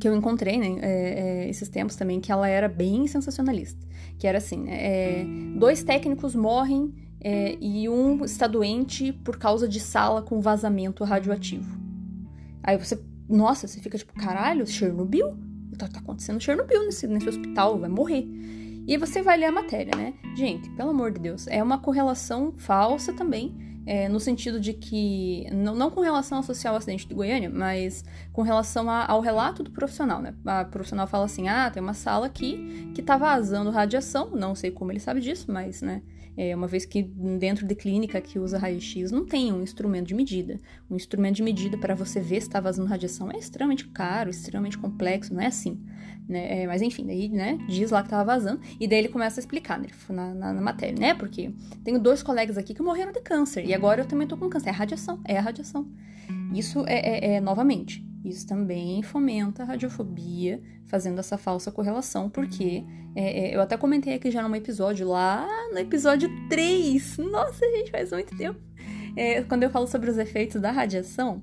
que 0.00 0.08
eu 0.08 0.16
encontrei 0.16 0.58
né, 0.58 0.80
é, 0.80 1.44
é, 1.44 1.48
esses 1.48 1.68
tempos 1.68 1.94
também, 1.94 2.20
que 2.20 2.32
ela 2.32 2.48
era 2.48 2.68
bem 2.68 3.06
sensacionalista. 3.06 3.86
Que 4.18 4.26
era 4.26 4.38
assim, 4.38 4.58
né, 4.58 4.74
é, 4.74 5.24
dois 5.56 5.84
técnicos 5.84 6.34
morrem 6.34 6.92
é, 7.20 7.56
e 7.60 7.88
um 7.88 8.24
está 8.24 8.48
doente 8.48 9.12
por 9.12 9.38
causa 9.38 9.68
de 9.68 9.78
sala 9.78 10.20
com 10.20 10.40
vazamento 10.40 11.04
radioativo. 11.04 11.80
Aí 12.60 12.76
você, 12.76 13.00
nossa, 13.28 13.68
você 13.68 13.78
fica 13.78 13.96
tipo, 13.96 14.12
caralho, 14.14 14.66
Chernobyl? 14.66 15.51
Tá, 15.76 15.88
tá 15.88 16.00
acontecendo 16.00 16.40
Chernobyl 16.40 16.84
nesse, 16.84 17.06
nesse 17.06 17.28
hospital, 17.28 17.78
vai 17.78 17.88
morrer. 17.88 18.26
E 18.86 18.96
você 18.96 19.22
vai 19.22 19.36
ler 19.36 19.46
a 19.46 19.52
matéria, 19.52 19.96
né? 19.96 20.14
Gente, 20.34 20.68
pelo 20.70 20.90
amor 20.90 21.12
de 21.12 21.20
Deus, 21.20 21.46
é 21.46 21.62
uma 21.62 21.78
correlação 21.78 22.52
falsa 22.56 23.12
também, 23.12 23.54
é, 23.86 24.08
no 24.08 24.20
sentido 24.20 24.60
de 24.60 24.72
que, 24.72 25.46
não, 25.52 25.74
não 25.74 25.90
com 25.90 26.00
relação 26.00 26.38
ao 26.38 26.76
acidente 26.76 27.06
de 27.06 27.14
Goiânia, 27.14 27.50
mas 27.50 28.04
com 28.32 28.42
relação 28.42 28.88
a, 28.88 29.06
ao 29.06 29.20
relato 29.20 29.62
do 29.62 29.70
profissional, 29.70 30.20
né? 30.20 30.34
A 30.44 30.64
profissional 30.64 31.06
fala 31.06 31.24
assim: 31.24 31.48
ah, 31.48 31.70
tem 31.70 31.82
uma 31.82 31.94
sala 31.94 32.26
aqui 32.26 32.90
que 32.94 33.02
tá 33.02 33.16
vazando 33.16 33.70
radiação, 33.70 34.30
não 34.30 34.54
sei 34.54 34.70
como 34.70 34.92
ele 34.92 35.00
sabe 35.00 35.20
disso, 35.20 35.50
mas, 35.50 35.82
né? 35.82 36.02
É, 36.36 36.56
uma 36.56 36.66
vez 36.66 36.86
que 36.86 37.02
dentro 37.02 37.66
de 37.66 37.74
clínica 37.74 38.20
que 38.20 38.38
usa 38.38 38.58
raio-x 38.58 39.10
não 39.10 39.26
tem 39.26 39.52
um 39.52 39.62
instrumento 39.62 40.06
de 40.06 40.14
medida. 40.14 40.58
Um 40.90 40.96
instrumento 40.96 41.36
de 41.36 41.42
medida 41.42 41.76
para 41.76 41.94
você 41.94 42.20
ver 42.20 42.40
se 42.40 42.48
está 42.48 42.60
vazando 42.60 42.88
radiação 42.88 43.30
é 43.30 43.38
extremamente 43.38 43.86
caro, 43.88 44.30
extremamente 44.30 44.78
complexo, 44.78 45.34
não 45.34 45.42
é 45.42 45.46
assim. 45.46 45.78
Né? 46.28 46.62
É, 46.62 46.66
mas 46.66 46.80
enfim, 46.80 47.04
daí 47.06 47.28
né, 47.28 47.58
diz 47.68 47.90
lá 47.90 48.00
que 48.00 48.06
estava 48.06 48.24
vazando, 48.24 48.60
e 48.80 48.88
daí 48.88 49.00
ele 49.00 49.08
começa 49.08 49.40
a 49.40 49.42
explicar 49.42 49.78
né, 49.78 49.88
na, 50.08 50.34
na, 50.34 50.52
na, 50.54 50.60
matéria, 50.60 50.98
né? 50.98 51.14
Porque 51.14 51.52
tenho 51.84 51.98
dois 51.98 52.22
colegas 52.22 52.56
aqui 52.56 52.72
que 52.72 52.82
morreram 52.82 53.12
de 53.12 53.20
câncer, 53.20 53.66
e 53.66 53.74
agora 53.74 54.02
eu 54.02 54.06
também 54.06 54.26
tô 54.26 54.36
com 54.36 54.48
câncer. 54.48 54.70
É 54.70 54.72
radiação, 54.72 55.20
é 55.24 55.36
a 55.36 55.40
radiação. 55.40 55.86
Isso 56.54 56.84
é, 56.86 56.94
é, 56.94 57.34
é 57.34 57.40
novamente, 57.40 58.06
isso 58.24 58.46
também 58.46 59.02
fomenta 59.02 59.62
a 59.62 59.66
radiofobia, 59.66 60.60
fazendo 60.86 61.18
essa 61.18 61.36
falsa 61.36 61.72
correlação, 61.72 62.30
porque 62.30 62.84
é, 63.14 63.50
é, 63.50 63.56
eu 63.56 63.60
até 63.60 63.76
comentei 63.76 64.14
aqui 64.14 64.30
já 64.30 64.46
num 64.46 64.54
episódio, 64.54 65.08
lá 65.08 65.46
no 65.72 65.78
episódio 65.78 66.30
3. 66.48 67.18
Nossa, 67.18 67.64
gente, 67.70 67.90
faz 67.90 68.10
muito 68.12 68.36
tempo. 68.36 68.60
É, 69.16 69.42
quando 69.42 69.62
eu 69.62 69.70
falo 69.70 69.86
sobre 69.86 70.10
os 70.10 70.18
efeitos 70.18 70.60
da 70.60 70.70
radiação, 70.70 71.42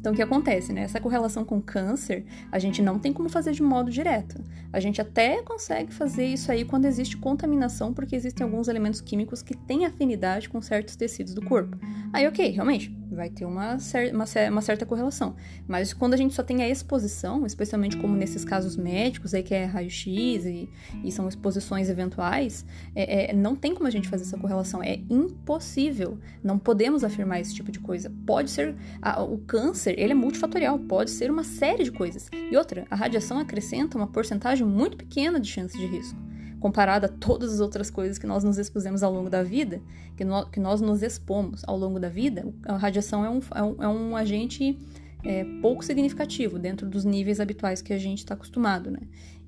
então, 0.00 0.14
o 0.14 0.16
que 0.16 0.22
acontece, 0.22 0.72
né? 0.72 0.80
Essa 0.80 0.98
correlação 0.98 1.44
com 1.44 1.60
câncer, 1.60 2.24
a 2.50 2.58
gente 2.58 2.80
não 2.80 2.98
tem 2.98 3.12
como 3.12 3.28
fazer 3.28 3.52
de 3.52 3.62
modo 3.62 3.90
direto. 3.90 4.42
A 4.72 4.80
gente 4.80 4.98
até 4.98 5.42
consegue 5.42 5.92
fazer 5.92 6.24
isso 6.24 6.50
aí 6.50 6.64
quando 6.64 6.86
existe 6.86 7.18
contaminação, 7.18 7.92
porque 7.92 8.16
existem 8.16 8.42
alguns 8.42 8.66
elementos 8.66 9.02
químicos 9.02 9.42
que 9.42 9.54
têm 9.54 9.84
afinidade 9.84 10.48
com 10.48 10.62
certos 10.62 10.96
tecidos 10.96 11.34
do 11.34 11.44
corpo. 11.44 11.76
Aí, 12.14 12.26
ok, 12.26 12.48
realmente, 12.48 12.96
vai 13.14 13.28
ter 13.28 13.44
uma, 13.44 13.78
cer 13.78 14.14
uma, 14.14 14.24
uma, 14.50 14.60
certa 14.60 14.86
correlação. 14.86 15.34
Mas 15.66 15.92
quando 15.92 16.14
a 16.14 16.16
gente 16.16 16.34
só 16.34 16.42
tem 16.42 16.62
a 16.62 16.68
exposição, 16.68 17.44
especialmente 17.46 17.96
como 17.96 18.16
nesses 18.16 18.44
casos 18.44 18.76
médicos, 18.76 19.34
aí 19.34 19.42
que 19.42 19.54
é 19.54 19.64
raio-x 19.64 20.44
e, 20.44 20.68
e, 21.04 21.12
são 21.12 21.28
exposições 21.28 21.88
eventuais, 21.88 22.64
é, 22.94 23.30
é, 23.30 23.34
não 23.34 23.56
tem 23.56 23.74
como 23.74 23.86
a 23.86 23.90
gente 23.90 24.08
fazer 24.08 24.24
essa 24.24 24.38
correlação. 24.38 24.82
É 24.82 25.00
impossível. 25.10 26.18
Não 26.42 26.58
podemos 26.58 27.04
afirmar 27.04 27.40
esse 27.40 27.54
tipo 27.54 27.70
de 27.70 27.80
coisa. 27.80 28.12
Pode 28.26 28.50
ser. 28.50 28.74
A, 29.02 29.22
o 29.22 29.38
câncer, 29.38 29.98
ele 29.98 30.12
é 30.12 30.14
multifatorial, 30.14 30.78
pode 30.78 31.10
ser 31.10 31.30
uma 31.30 31.44
série 31.44 31.84
de 31.84 31.92
coisas. 31.92 32.28
E 32.32 32.56
outra, 32.56 32.86
a 32.90 32.96
radiação 32.96 33.38
acrescenta 33.38 33.96
uma 33.96 34.06
porcentagem 34.06 34.66
muito 34.66 34.96
pequena 34.96 35.40
de 35.40 35.48
chance 35.48 35.76
de 35.76 35.86
risco 35.86 36.29
comparada 36.60 37.06
a 37.06 37.08
todas 37.08 37.52
as 37.54 37.60
outras 37.60 37.90
coisas 37.90 38.18
que 38.18 38.26
nós 38.26 38.44
nos 38.44 38.58
expusemos 38.58 39.02
ao 39.02 39.12
longo 39.12 39.30
da 39.30 39.42
vida, 39.42 39.80
que, 40.16 40.24
no, 40.24 40.46
que 40.46 40.60
nós 40.60 40.80
nos 40.80 41.02
expomos 41.02 41.62
ao 41.66 41.76
longo 41.76 41.98
da 41.98 42.08
vida, 42.08 42.46
a 42.64 42.76
radiação 42.76 43.24
é 43.24 43.30
um, 43.30 43.40
é 43.54 43.62
um, 43.62 43.82
é 43.82 43.88
um 43.88 44.16
agente 44.16 44.78
é, 45.24 45.44
pouco 45.60 45.84
significativo 45.84 46.58
dentro 46.58 46.86
dos 46.86 47.04
níveis 47.04 47.40
habituais 47.40 47.82
que 47.82 47.92
a 47.92 47.98
gente 47.98 48.18
está 48.18 48.34
acostumado, 48.34 48.90
né? 48.90 49.00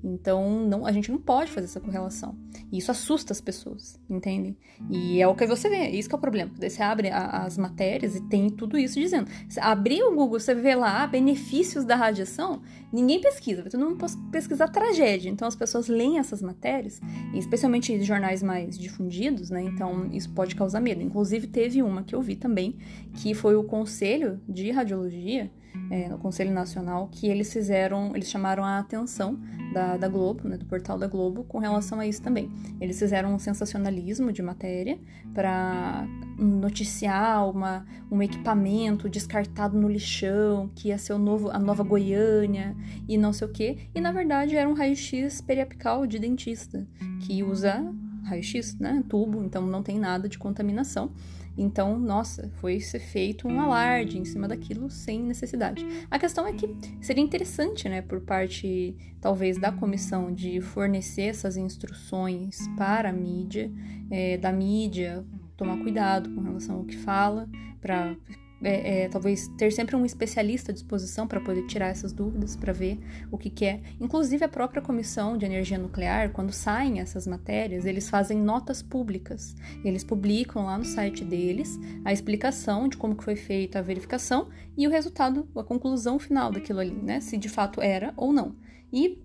Então, 0.03 0.67
não, 0.67 0.85
a 0.85 0.91
gente 0.91 1.09
não 1.09 1.17
pode 1.17 1.49
fazer 1.49 1.65
essa 1.65 1.79
correlação. 1.79 2.35
E 2.69 2.77
isso 2.77 2.91
assusta 2.91 3.31
as 3.31 3.39
pessoas, 3.39 3.97
entendem? 4.09 4.57
E 4.89 5.21
é 5.21 5.27
o 5.27 5.33
que 5.33 5.47
você 5.47 5.69
vê, 5.69 5.89
isso 5.91 6.09
que 6.09 6.15
é 6.15 6.17
o 6.17 6.21
problema. 6.21 6.51
Daí 6.59 6.69
você 6.69 6.83
abre 6.83 7.09
a, 7.09 7.43
as 7.43 7.57
matérias 7.57 8.13
e 8.15 8.21
tem 8.21 8.49
tudo 8.49 8.77
isso 8.77 8.99
dizendo. 8.99 9.29
Você 9.47 9.61
abrir 9.61 10.03
o 10.03 10.13
Google, 10.13 10.39
você 10.39 10.53
vê 10.53 10.75
lá 10.75 11.07
benefícios 11.07 11.85
da 11.85 11.95
radiação, 11.95 12.61
ninguém 12.91 13.21
pesquisa, 13.21 13.61
vai 13.61 13.71
todo 13.71 13.85
mundo 13.85 14.05
pesquisar 14.29 14.67
tragédia. 14.67 15.29
Então, 15.29 15.47
as 15.47 15.55
pessoas 15.55 15.87
leem 15.87 16.19
essas 16.19 16.41
matérias, 16.41 16.99
especialmente 17.33 18.03
jornais 18.03 18.43
mais 18.43 18.77
difundidos, 18.77 19.49
né? 19.49 19.63
Então, 19.63 20.09
isso 20.11 20.29
pode 20.31 20.53
causar 20.53 20.81
medo. 20.81 21.01
Inclusive, 21.01 21.47
teve 21.47 21.81
uma 21.81 22.03
que 22.03 22.13
eu 22.13 22.21
vi 22.21 22.35
também, 22.35 22.75
que 23.13 23.33
foi 23.33 23.55
o 23.55 23.63
Conselho 23.63 24.41
de 24.49 24.69
Radiologia, 24.69 25.49
é, 25.89 26.07
no 26.09 26.17
Conselho 26.17 26.51
Nacional, 26.51 27.07
que 27.11 27.27
eles 27.27 27.51
fizeram, 27.51 28.15
eles 28.15 28.29
chamaram 28.29 28.63
a 28.63 28.79
atenção 28.79 29.39
da, 29.73 29.97
da 29.97 30.07
Globo, 30.07 30.47
né, 30.47 30.57
do 30.57 30.65
portal 30.65 30.97
da 30.97 31.07
Globo, 31.07 31.43
com 31.43 31.57
relação 31.57 31.99
a 31.99 32.07
isso 32.07 32.21
também. 32.21 32.51
Eles 32.79 32.97
fizeram 32.97 33.33
um 33.33 33.39
sensacionalismo 33.39 34.31
de 34.31 34.41
matéria 34.41 34.99
para 35.33 36.07
noticiar 36.37 37.49
uma, 37.49 37.85
um 38.11 38.21
equipamento 38.21 39.09
descartado 39.09 39.77
no 39.77 39.87
lixão, 39.87 40.69
que 40.75 40.89
ia 40.89 40.97
ser 40.97 41.13
o 41.13 41.19
novo, 41.19 41.49
a 41.49 41.59
nova 41.59 41.83
Goiânia 41.83 42.75
e 43.07 43.17
não 43.17 43.33
sei 43.33 43.47
o 43.47 43.51
quê. 43.51 43.77
E 43.93 44.01
na 44.01 44.11
verdade 44.11 44.55
era 44.55 44.69
um 44.69 44.73
raio-x 44.73 45.41
periapical 45.41 46.05
de 46.05 46.19
dentista, 46.19 46.87
que 47.21 47.43
usa 47.43 47.83
raio-x, 48.23 48.77
né, 48.79 49.03
tubo, 49.07 49.43
então 49.43 49.65
não 49.65 49.83
tem 49.83 49.99
nada 49.99 50.27
de 50.27 50.37
contaminação. 50.37 51.11
Então, 51.55 51.99
nossa, 51.99 52.49
foi 52.55 52.79
ser 52.79 52.99
feito 52.99 53.47
um 53.47 53.59
alarde 53.59 54.17
em 54.17 54.25
cima 54.25 54.47
daquilo 54.47 54.89
sem 54.89 55.21
necessidade. 55.21 55.85
A 56.09 56.17
questão 56.17 56.47
é 56.47 56.53
que 56.53 56.67
seria 56.99 57.23
interessante, 57.23 57.87
né, 57.87 58.01
por 58.01 58.21
parte 58.21 58.95
talvez 59.21 59.59
da 59.59 59.71
comissão 59.71 60.33
de 60.33 60.59
fornecer 60.61 61.23
essas 61.23 61.55
instruções 61.55 62.67
para 62.75 63.09
a 63.09 63.13
mídia, 63.13 63.71
é, 64.09 64.37
da 64.37 64.51
mídia 64.51 65.23
tomar 65.55 65.77
cuidado 65.77 66.33
com 66.33 66.41
relação 66.41 66.77
ao 66.77 66.85
que 66.85 66.97
fala, 66.97 67.47
para 67.79 68.15
é, 68.63 69.03
é, 69.03 69.09
talvez 69.09 69.47
ter 69.57 69.71
sempre 69.71 69.95
um 69.95 70.05
especialista 70.05 70.71
à 70.71 70.73
disposição 70.73 71.27
para 71.27 71.39
poder 71.39 71.65
tirar 71.67 71.87
essas 71.87 72.13
dúvidas, 72.13 72.55
para 72.55 72.71
ver 72.73 72.99
o 73.31 73.37
que, 73.37 73.49
que 73.49 73.65
é. 73.65 73.81
Inclusive, 73.99 74.43
a 74.43 74.49
própria 74.49 74.81
Comissão 74.81 75.37
de 75.37 75.45
Energia 75.45 75.77
Nuclear, 75.77 76.31
quando 76.31 76.51
saem 76.51 76.99
essas 76.99 77.27
matérias, 77.27 77.85
eles 77.85 78.09
fazem 78.09 78.39
notas 78.39 78.81
públicas. 78.81 79.55
Eles 79.83 80.03
publicam 80.03 80.65
lá 80.65 80.77
no 80.77 80.85
site 80.85 81.23
deles 81.23 81.79
a 82.03 82.13
explicação 82.13 82.87
de 82.87 82.97
como 82.97 83.15
que 83.15 83.23
foi 83.23 83.35
feita 83.35 83.79
a 83.79 83.81
verificação 83.81 84.49
e 84.77 84.87
o 84.87 84.89
resultado, 84.89 85.47
a 85.55 85.63
conclusão 85.63 86.19
final 86.19 86.51
daquilo 86.51 86.79
ali, 86.79 86.91
né? 86.91 87.19
Se 87.19 87.37
de 87.37 87.49
fato 87.49 87.81
era 87.81 88.13
ou 88.15 88.33
não. 88.33 88.55
E 88.91 89.22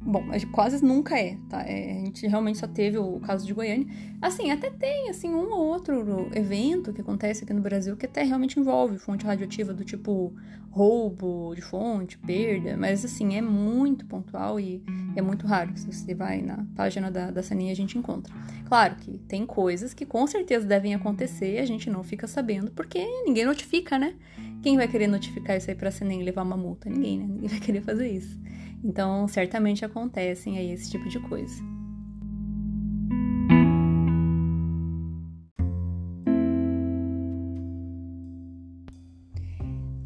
Bom, 0.00 0.24
quase 0.52 0.82
nunca 0.84 1.18
é, 1.18 1.36
tá? 1.48 1.62
É, 1.62 2.00
a 2.00 2.04
gente 2.04 2.26
realmente 2.26 2.58
só 2.58 2.68
teve 2.68 2.96
o 2.98 3.18
caso 3.20 3.44
de 3.44 3.52
Goiânia. 3.52 3.86
Assim, 4.22 4.50
até 4.50 4.70
tem, 4.70 5.10
assim, 5.10 5.28
um 5.28 5.52
ou 5.52 5.66
outro 5.66 6.30
evento 6.34 6.92
que 6.92 7.00
acontece 7.00 7.42
aqui 7.42 7.52
no 7.52 7.60
Brasil 7.60 7.96
que 7.96 8.06
até 8.06 8.22
realmente 8.22 8.60
envolve 8.60 8.96
fonte 8.98 9.26
radioativa 9.26 9.74
do 9.74 9.84
tipo 9.84 10.32
roubo 10.70 11.54
de 11.54 11.62
fonte, 11.62 12.16
perda, 12.18 12.76
mas 12.76 13.04
assim, 13.04 13.36
é 13.36 13.42
muito 13.42 14.06
pontual 14.06 14.60
e 14.60 14.82
é 15.16 15.22
muito 15.22 15.46
raro. 15.46 15.72
Se 15.74 15.86
você 15.86 16.14
vai 16.14 16.42
na 16.42 16.64
página 16.76 17.10
da, 17.10 17.30
da 17.32 17.42
Saninha, 17.42 17.72
a 17.72 17.76
gente 17.76 17.98
encontra. 17.98 18.32
Claro 18.66 18.94
que 18.96 19.18
tem 19.26 19.44
coisas 19.44 19.92
que 19.92 20.06
com 20.06 20.26
certeza 20.26 20.64
devem 20.66 20.94
acontecer 20.94 21.54
e 21.54 21.58
a 21.58 21.66
gente 21.66 21.90
não 21.90 22.04
fica 22.04 22.26
sabendo 22.28 22.70
porque 22.70 23.04
ninguém 23.24 23.44
notifica, 23.44 23.98
né? 23.98 24.14
Quem 24.62 24.76
vai 24.76 24.86
querer 24.86 25.06
notificar 25.06 25.56
isso 25.56 25.70
aí 25.70 25.76
pra 25.76 25.90
Saninha 25.90 26.24
levar 26.24 26.42
uma 26.42 26.56
multa? 26.56 26.88
Ninguém, 26.88 27.18
né? 27.18 27.26
Ninguém 27.26 27.48
vai 27.48 27.60
querer 27.60 27.80
fazer 27.80 28.08
isso. 28.08 28.38
Então, 28.82 29.26
certamente 29.26 29.84
acontecem 29.84 30.58
aí 30.58 30.72
esse 30.72 30.90
tipo 30.90 31.08
de 31.08 31.18
coisa. 31.20 31.62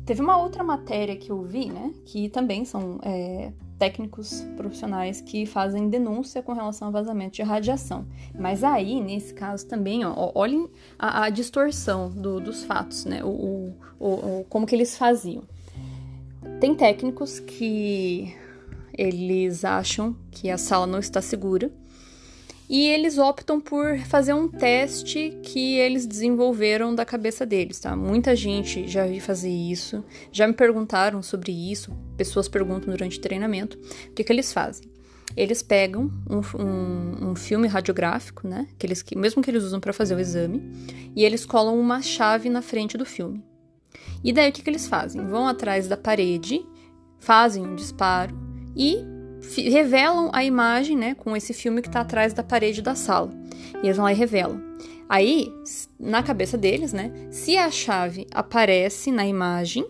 Teve 0.05 0.21
uma 0.21 0.37
outra 0.37 0.65
matéria 0.65 1.17
que 1.17 1.31
eu 1.31 1.43
vi, 1.43 1.67
né? 1.67 1.93
Que 2.05 2.29
também 2.29 2.65
são 2.65 2.99
é, 3.03 3.53
técnicos 3.79 4.47
profissionais 4.57 5.21
que 5.21 5.47
fazem 5.47 5.89
denúncia 5.89 6.43
com 6.43 6.53
relação 6.53 6.89
a 6.89 6.91
vazamento 6.91 7.37
de 7.37 7.43
radiação. 7.43 8.07
Mas 8.39 8.65
aí, 8.65 9.01
nesse 9.01 9.33
caso 9.33 9.67
também, 9.67 10.05
ó, 10.05 10.33
olhem 10.35 10.69
a, 10.99 11.25
a 11.25 11.31
distorção 11.31 12.11
do, 12.11 12.41
dos 12.41 12.65
fatos, 12.65 13.05
né? 13.05 13.23
O, 13.23 13.75
o, 13.99 14.07
o, 14.09 14.47
como 14.49 14.67
que 14.67 14.75
eles 14.75 14.97
faziam. 14.99 15.45
Tem 16.61 16.75
técnicos 16.75 17.39
que 17.39 18.35
eles 18.97 19.65
acham 19.65 20.17
que 20.31 20.51
a 20.51 20.59
sala 20.59 20.87
não 20.87 20.99
está 20.99 21.21
segura 21.21 21.71
e 22.73 22.87
eles 22.89 23.19
optam 23.19 23.61
por 23.61 23.99
fazer 23.99 24.33
um 24.33 24.49
teste 24.49 25.39
que 25.43 25.77
eles 25.77 26.07
desenvolveram 26.07 26.95
da 26.95 27.05
cabeça 27.05 27.45
deles, 27.45 27.79
tá? 27.79 27.95
Muita 27.95 28.35
gente 28.35 28.89
já 28.89 29.07
vi 29.07 29.21
fazer 29.21 29.51
isso, 29.51 30.03
já 30.33 30.49
me 30.49 30.55
perguntaram 30.55 31.23
sobre 31.23 31.53
isso, 31.53 31.93
pessoas 32.17 32.49
perguntam 32.49 32.91
durante 32.91 33.19
o 33.19 33.21
treinamento. 33.21 33.77
O 34.09 34.15
que, 34.15 34.25
que 34.25 34.33
eles 34.33 34.55
fazem? 34.55 34.91
Eles 35.37 35.63
pegam 35.63 36.11
um, 36.31 36.63
um, 36.63 37.31
um 37.31 37.35
filme 37.35 37.69
radiográfico, 37.69 38.49
né? 38.49 38.67
Que 38.79 38.87
eles, 38.87 39.05
mesmo 39.17 39.43
que 39.43 39.51
eles 39.51 39.65
usam 39.65 39.79
para 39.79 39.93
fazer 39.93 40.15
o 40.15 40.21
exame, 40.21 40.63
e 41.15 41.25
eles 41.25 41.45
colam 41.45 41.79
uma 41.79 42.01
chave 42.01 42.49
na 42.49 42.63
frente 42.63 42.97
do 42.97 43.05
filme. 43.05 43.45
E 44.25 44.33
daí 44.33 44.49
o 44.49 44.53
que, 44.53 44.63
que 44.63 44.71
eles 44.71 44.87
fazem? 44.87 45.27
Vão 45.27 45.47
atrás 45.47 45.89
da 45.89 45.97
parede, 45.99 46.65
fazem 47.19 47.63
um 47.67 47.75
disparo 47.75 48.35
e 48.77 49.05
revelam 49.71 50.31
a 50.33 50.45
imagem, 50.45 50.97
né, 50.97 51.15
com 51.15 51.37
esse 51.37 51.53
filme 51.53 51.83
que 51.83 51.89
está 51.89 52.01
atrás 52.01 52.33
da 52.33 52.43
parede 52.43 52.81
da 52.81 52.95
sala. 52.95 53.31
E 53.83 53.87
eles 53.87 53.97
vão 53.97 54.05
lá 54.05 54.13
e 54.13 54.17
revelam. 54.17 54.61
Aí, 55.09 55.53
na 55.99 56.23
cabeça 56.23 56.57
deles, 56.57 56.93
né, 56.93 57.13
se 57.31 57.57
a 57.57 57.71
chave 57.71 58.27
aparece 58.33 59.11
na 59.13 59.27
imagem, 59.27 59.87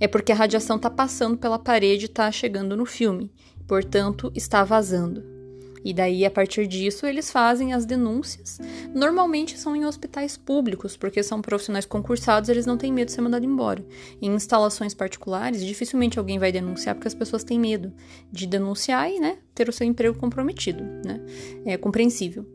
é 0.00 0.06
porque 0.06 0.32
a 0.32 0.34
radiação 0.34 0.76
está 0.76 0.90
passando 0.90 1.36
pela 1.36 1.58
parede 1.58 2.04
e 2.04 2.06
está 2.06 2.30
chegando 2.30 2.76
no 2.76 2.84
filme. 2.84 3.32
Portanto, 3.66 4.30
está 4.34 4.64
vazando. 4.64 5.37
E 5.84 5.94
daí, 5.94 6.24
a 6.24 6.30
partir 6.30 6.66
disso, 6.66 7.06
eles 7.06 7.30
fazem 7.30 7.72
as 7.72 7.84
denúncias. 7.84 8.58
Normalmente 8.94 9.58
são 9.58 9.74
em 9.74 9.84
hospitais 9.84 10.36
públicos, 10.36 10.96
porque 10.96 11.22
são 11.22 11.40
profissionais 11.40 11.86
concursados, 11.86 12.48
eles 12.48 12.66
não 12.66 12.76
têm 12.76 12.92
medo 12.92 13.06
de 13.06 13.12
ser 13.12 13.20
mandados 13.20 13.48
embora. 13.48 13.84
Em 14.20 14.34
instalações 14.34 14.94
particulares, 14.94 15.64
dificilmente 15.64 16.18
alguém 16.18 16.38
vai 16.38 16.52
denunciar, 16.52 16.94
porque 16.94 17.08
as 17.08 17.14
pessoas 17.14 17.44
têm 17.44 17.58
medo 17.58 17.92
de 18.30 18.46
denunciar 18.46 19.10
e, 19.10 19.18
né, 19.20 19.38
ter 19.54 19.68
o 19.68 19.72
seu 19.72 19.86
emprego 19.86 20.18
comprometido, 20.18 20.82
né? 21.04 21.20
É 21.64 21.76
compreensível. 21.76 22.46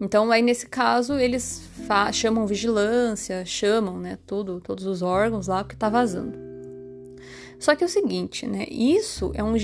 Então, 0.00 0.30
aí 0.30 0.42
nesse 0.42 0.66
caso, 0.66 1.14
eles 1.14 1.68
chamam 2.12 2.46
vigilância, 2.46 3.44
chamam, 3.44 3.98
né, 3.98 4.18
todos 4.26 4.86
os 4.86 5.02
órgãos 5.02 5.46
lá, 5.46 5.62
porque 5.62 5.76
tá 5.76 5.88
vazando. 5.88 6.49
Só 7.60 7.76
que 7.76 7.84
é 7.84 7.86
o 7.86 7.90
seguinte, 7.90 8.46
né? 8.46 8.64
Isso 8.70 9.30
é 9.34 9.44
um, 9.44 9.54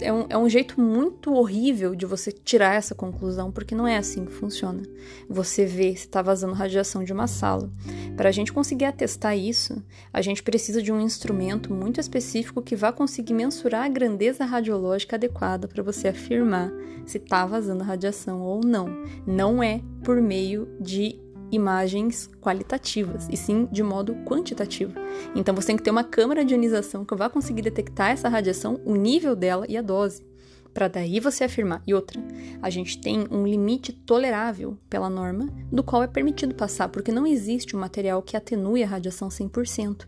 é, 0.00 0.10
um, 0.10 0.26
é 0.30 0.38
um 0.38 0.48
jeito 0.48 0.80
muito 0.80 1.34
horrível 1.34 1.94
de 1.94 2.06
você 2.06 2.32
tirar 2.32 2.76
essa 2.76 2.94
conclusão, 2.94 3.52
porque 3.52 3.74
não 3.74 3.86
é 3.86 3.98
assim 3.98 4.24
que 4.24 4.32
funciona. 4.32 4.82
Você 5.28 5.66
vê 5.66 5.90
se 5.90 6.06
está 6.06 6.22
vazando 6.22 6.54
radiação 6.54 7.04
de 7.04 7.12
uma 7.12 7.26
sala. 7.26 7.70
Para 8.16 8.30
a 8.30 8.32
gente 8.32 8.54
conseguir 8.54 8.86
atestar 8.86 9.36
isso, 9.36 9.82
a 10.10 10.22
gente 10.22 10.42
precisa 10.42 10.82
de 10.82 10.90
um 10.90 10.98
instrumento 10.98 11.74
muito 11.74 12.00
específico 12.00 12.62
que 12.62 12.74
vá 12.74 12.90
conseguir 12.90 13.34
mensurar 13.34 13.84
a 13.84 13.88
grandeza 13.88 14.46
radiológica 14.46 15.16
adequada 15.16 15.68
para 15.68 15.82
você 15.82 16.08
afirmar 16.08 16.72
se 17.04 17.18
está 17.18 17.44
vazando 17.44 17.84
radiação 17.84 18.40
ou 18.40 18.62
não. 18.64 18.86
Não 19.26 19.62
é 19.62 19.82
por 20.02 20.22
meio 20.22 20.68
de 20.80 21.20
imagens 21.52 22.28
qualitativas, 22.40 23.28
e 23.30 23.36
sim 23.36 23.68
de 23.70 23.82
modo 23.82 24.14
quantitativo. 24.24 24.94
Então 25.36 25.54
você 25.54 25.68
tem 25.68 25.76
que 25.76 25.82
ter 25.82 25.90
uma 25.90 26.02
câmara 26.02 26.44
de 26.44 26.54
ionização 26.54 27.04
que 27.04 27.14
vai 27.14 27.28
conseguir 27.28 27.62
detectar 27.62 28.10
essa 28.10 28.28
radiação, 28.28 28.80
o 28.84 28.96
nível 28.96 29.36
dela 29.36 29.66
e 29.68 29.76
a 29.76 29.82
dose, 29.82 30.24
para 30.72 30.88
daí 30.88 31.20
você 31.20 31.44
afirmar. 31.44 31.82
E 31.86 31.94
outra, 31.94 32.20
a 32.60 32.70
gente 32.70 32.98
tem 32.98 33.26
um 33.30 33.46
limite 33.46 33.92
tolerável 33.92 34.78
pela 34.88 35.10
norma, 35.10 35.48
do 35.70 35.82
qual 35.82 36.02
é 36.02 36.06
permitido 36.06 36.54
passar, 36.54 36.88
porque 36.88 37.12
não 37.12 37.26
existe 37.26 37.76
um 37.76 37.80
material 37.80 38.22
que 38.22 38.36
atenue 38.36 38.82
a 38.82 38.86
radiação 38.86 39.28
100%. 39.28 40.06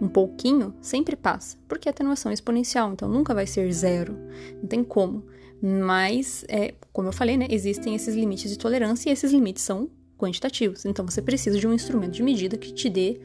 Um 0.00 0.08
pouquinho 0.08 0.74
sempre 0.80 1.16
passa, 1.16 1.58
porque 1.68 1.88
a 1.88 1.90
atenuação 1.90 2.30
é 2.30 2.34
exponencial, 2.34 2.92
então 2.92 3.08
nunca 3.08 3.34
vai 3.34 3.46
ser 3.46 3.70
zero. 3.72 4.16
Não 4.60 4.66
tem 4.66 4.82
como. 4.82 5.24
Mas, 5.60 6.44
é, 6.48 6.74
como 6.92 7.08
eu 7.08 7.12
falei, 7.12 7.36
né, 7.36 7.46
existem 7.50 7.94
esses 7.94 8.14
limites 8.14 8.50
de 8.50 8.58
tolerância 8.58 9.08
e 9.08 9.12
esses 9.12 9.32
limites 9.32 9.62
são 9.62 9.90
quantitativos. 10.16 10.84
Então 10.84 11.06
você 11.06 11.20
precisa 11.22 11.58
de 11.58 11.66
um 11.66 11.72
instrumento 11.72 12.12
de 12.12 12.22
medida 12.22 12.56
que 12.56 12.72
te 12.72 12.88
dê 12.88 13.20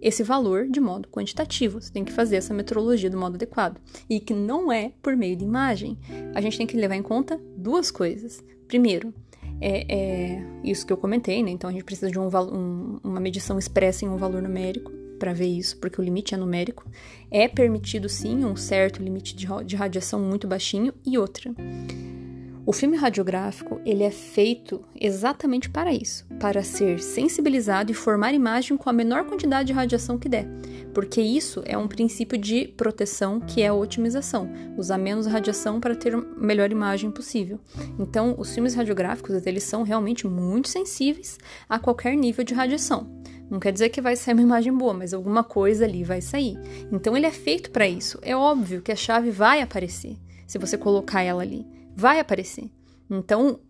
esse 0.00 0.22
valor 0.22 0.66
de 0.68 0.80
modo 0.80 1.08
quantitativo. 1.08 1.80
Você 1.80 1.90
tem 1.90 2.04
que 2.04 2.12
fazer 2.12 2.36
essa 2.36 2.52
metrologia 2.52 3.08
do 3.08 3.16
modo 3.16 3.36
adequado. 3.36 3.80
E 4.08 4.20
que 4.20 4.34
não 4.34 4.70
é 4.70 4.92
por 5.02 5.16
meio 5.16 5.34
de 5.34 5.44
imagem. 5.44 5.96
A 6.34 6.40
gente 6.40 6.58
tem 6.58 6.66
que 6.66 6.76
levar 6.76 6.94
em 6.94 7.02
conta 7.02 7.40
duas 7.56 7.90
coisas. 7.90 8.44
Primeiro, 8.68 9.14
é, 9.60 9.86
é 9.88 10.46
isso 10.62 10.86
que 10.86 10.92
eu 10.92 10.96
comentei, 10.96 11.42
né? 11.42 11.50
Então 11.50 11.70
a 11.70 11.72
gente 11.72 11.84
precisa 11.84 12.10
de 12.10 12.18
um, 12.18 12.28
um, 12.28 13.00
uma 13.02 13.20
medição 13.20 13.58
expressa 13.58 14.04
em 14.04 14.08
um 14.08 14.16
valor 14.16 14.42
numérico 14.42 14.92
para 15.18 15.32
ver 15.32 15.46
isso, 15.46 15.78
porque 15.78 15.98
o 15.98 16.04
limite 16.04 16.34
é 16.34 16.36
numérico. 16.36 16.84
É 17.30 17.48
permitido 17.48 18.08
sim 18.08 18.44
um 18.44 18.56
certo 18.56 19.02
limite 19.02 19.34
de, 19.34 19.46
de 19.64 19.74
radiação 19.74 20.20
muito 20.20 20.46
baixinho. 20.46 20.92
E 21.06 21.16
outra, 21.16 21.54
o 22.66 22.72
filme 22.72 22.96
radiográfico 22.96 23.78
ele 23.84 24.02
é 24.02 24.10
feito 24.10 24.82
exatamente 24.98 25.68
para 25.68 25.92
isso, 25.92 26.24
para 26.40 26.62
ser 26.62 26.98
sensibilizado 26.98 27.92
e 27.92 27.94
formar 27.94 28.32
imagem 28.32 28.74
com 28.76 28.88
a 28.88 28.92
menor 28.92 29.26
quantidade 29.26 29.66
de 29.66 29.74
radiação 29.74 30.18
que 30.18 30.30
der, 30.30 30.48
porque 30.94 31.20
isso 31.20 31.62
é 31.66 31.76
um 31.76 31.86
princípio 31.86 32.38
de 32.38 32.66
proteção 32.66 33.38
que 33.38 33.60
é 33.60 33.66
a 33.66 33.74
otimização, 33.74 34.50
usar 34.78 34.96
menos 34.96 35.26
radiação 35.26 35.78
para 35.78 35.94
ter 35.94 36.14
a 36.14 36.22
melhor 36.38 36.72
imagem 36.72 37.10
possível. 37.10 37.60
Então, 37.98 38.34
os 38.38 38.54
filmes 38.54 38.74
radiográficos 38.74 39.44
eles 39.46 39.64
são 39.64 39.82
realmente 39.82 40.26
muito 40.26 40.68
sensíveis 40.68 41.38
a 41.68 41.78
qualquer 41.78 42.16
nível 42.16 42.44
de 42.44 42.54
radiação. 42.54 43.22
Não 43.50 43.60
quer 43.60 43.72
dizer 43.72 43.90
que 43.90 44.00
vai 44.00 44.16
sair 44.16 44.32
uma 44.32 44.42
imagem 44.42 44.72
boa, 44.72 44.94
mas 44.94 45.12
alguma 45.12 45.44
coisa 45.44 45.84
ali 45.84 46.02
vai 46.02 46.22
sair. 46.22 46.58
Então 46.90 47.14
ele 47.14 47.26
é 47.26 47.30
feito 47.30 47.70
para 47.70 47.86
isso. 47.86 48.18
É 48.22 48.34
óbvio 48.34 48.80
que 48.80 48.90
a 48.90 48.96
chave 48.96 49.30
vai 49.30 49.60
aparecer 49.60 50.16
se 50.46 50.58
você 50.58 50.78
colocar 50.78 51.20
ela 51.20 51.42
ali 51.42 51.73
vai 51.96 52.20
aparecer. 52.20 52.70
Então, 53.10 53.60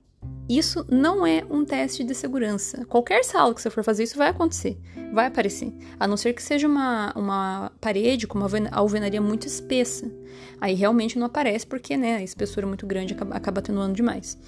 isso 0.48 0.84
não 0.90 1.26
é 1.26 1.44
um 1.50 1.64
teste 1.64 2.04
de 2.04 2.14
segurança. 2.14 2.84
Qualquer 2.86 3.24
sala 3.24 3.54
que 3.54 3.62
você 3.62 3.70
for 3.70 3.82
fazer 3.82 4.04
isso 4.04 4.16
vai 4.16 4.28
acontecer, 4.28 4.78
vai 5.12 5.26
aparecer. 5.26 5.72
A 5.98 6.06
não 6.06 6.16
ser 6.16 6.34
que 6.34 6.42
seja 6.42 6.68
uma, 6.68 7.12
uma 7.16 7.72
parede 7.80 8.26
com 8.26 8.38
uma 8.38 8.48
alvenaria 8.72 9.20
muito 9.20 9.46
espessa. 9.46 10.10
Aí 10.60 10.74
realmente 10.74 11.18
não 11.18 11.26
aparece 11.26 11.66
porque 11.66 11.96
né, 11.96 12.16
a 12.16 12.22
espessura 12.22 12.66
muito 12.66 12.86
grande 12.86 13.14
acaba, 13.14 13.34
acaba 13.34 13.60
atenuando 13.60 13.94
demais. 13.94 14.38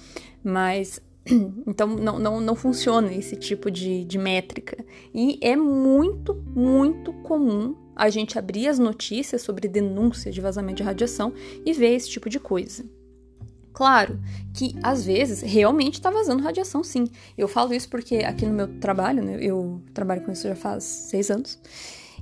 Mas 0.43 1.01
então 1.65 1.87
não, 1.87 2.19
não, 2.19 2.41
não 2.41 2.55
funciona 2.55 3.11
esse 3.13 3.35
tipo 3.35 3.71
de, 3.71 4.05
de 4.05 4.17
métrica. 4.19 4.77
E 5.13 5.39
é 5.41 5.55
muito, 5.55 6.35
muito 6.55 7.11
comum 7.13 7.75
a 7.95 8.09
gente 8.09 8.37
abrir 8.37 8.67
as 8.67 8.77
notícias 8.77 9.41
sobre 9.41 9.67
denúncias 9.67 10.35
de 10.35 10.41
vazamento 10.41 10.77
de 10.77 10.83
radiação 10.83 11.33
e 11.65 11.73
ver 11.73 11.95
esse 11.95 12.07
tipo 12.09 12.29
de 12.29 12.39
coisa. 12.39 12.85
Claro 13.77 14.19
que 14.55 14.75
às 14.81 15.05
vezes 15.05 15.41
realmente 15.43 15.93
está 15.93 16.09
vazando 16.09 16.41
radiação, 16.41 16.83
sim. 16.83 17.07
Eu 17.37 17.47
falo 17.47 17.75
isso 17.75 17.87
porque 17.87 18.15
aqui 18.15 18.43
no 18.43 18.51
meu 18.51 18.67
trabalho, 18.79 19.21
né, 19.23 19.37
eu 19.39 19.79
trabalho 19.93 20.21
com 20.23 20.31
isso 20.31 20.47
já 20.47 20.55
faz 20.55 20.83
seis 20.83 21.29
anos, 21.29 21.59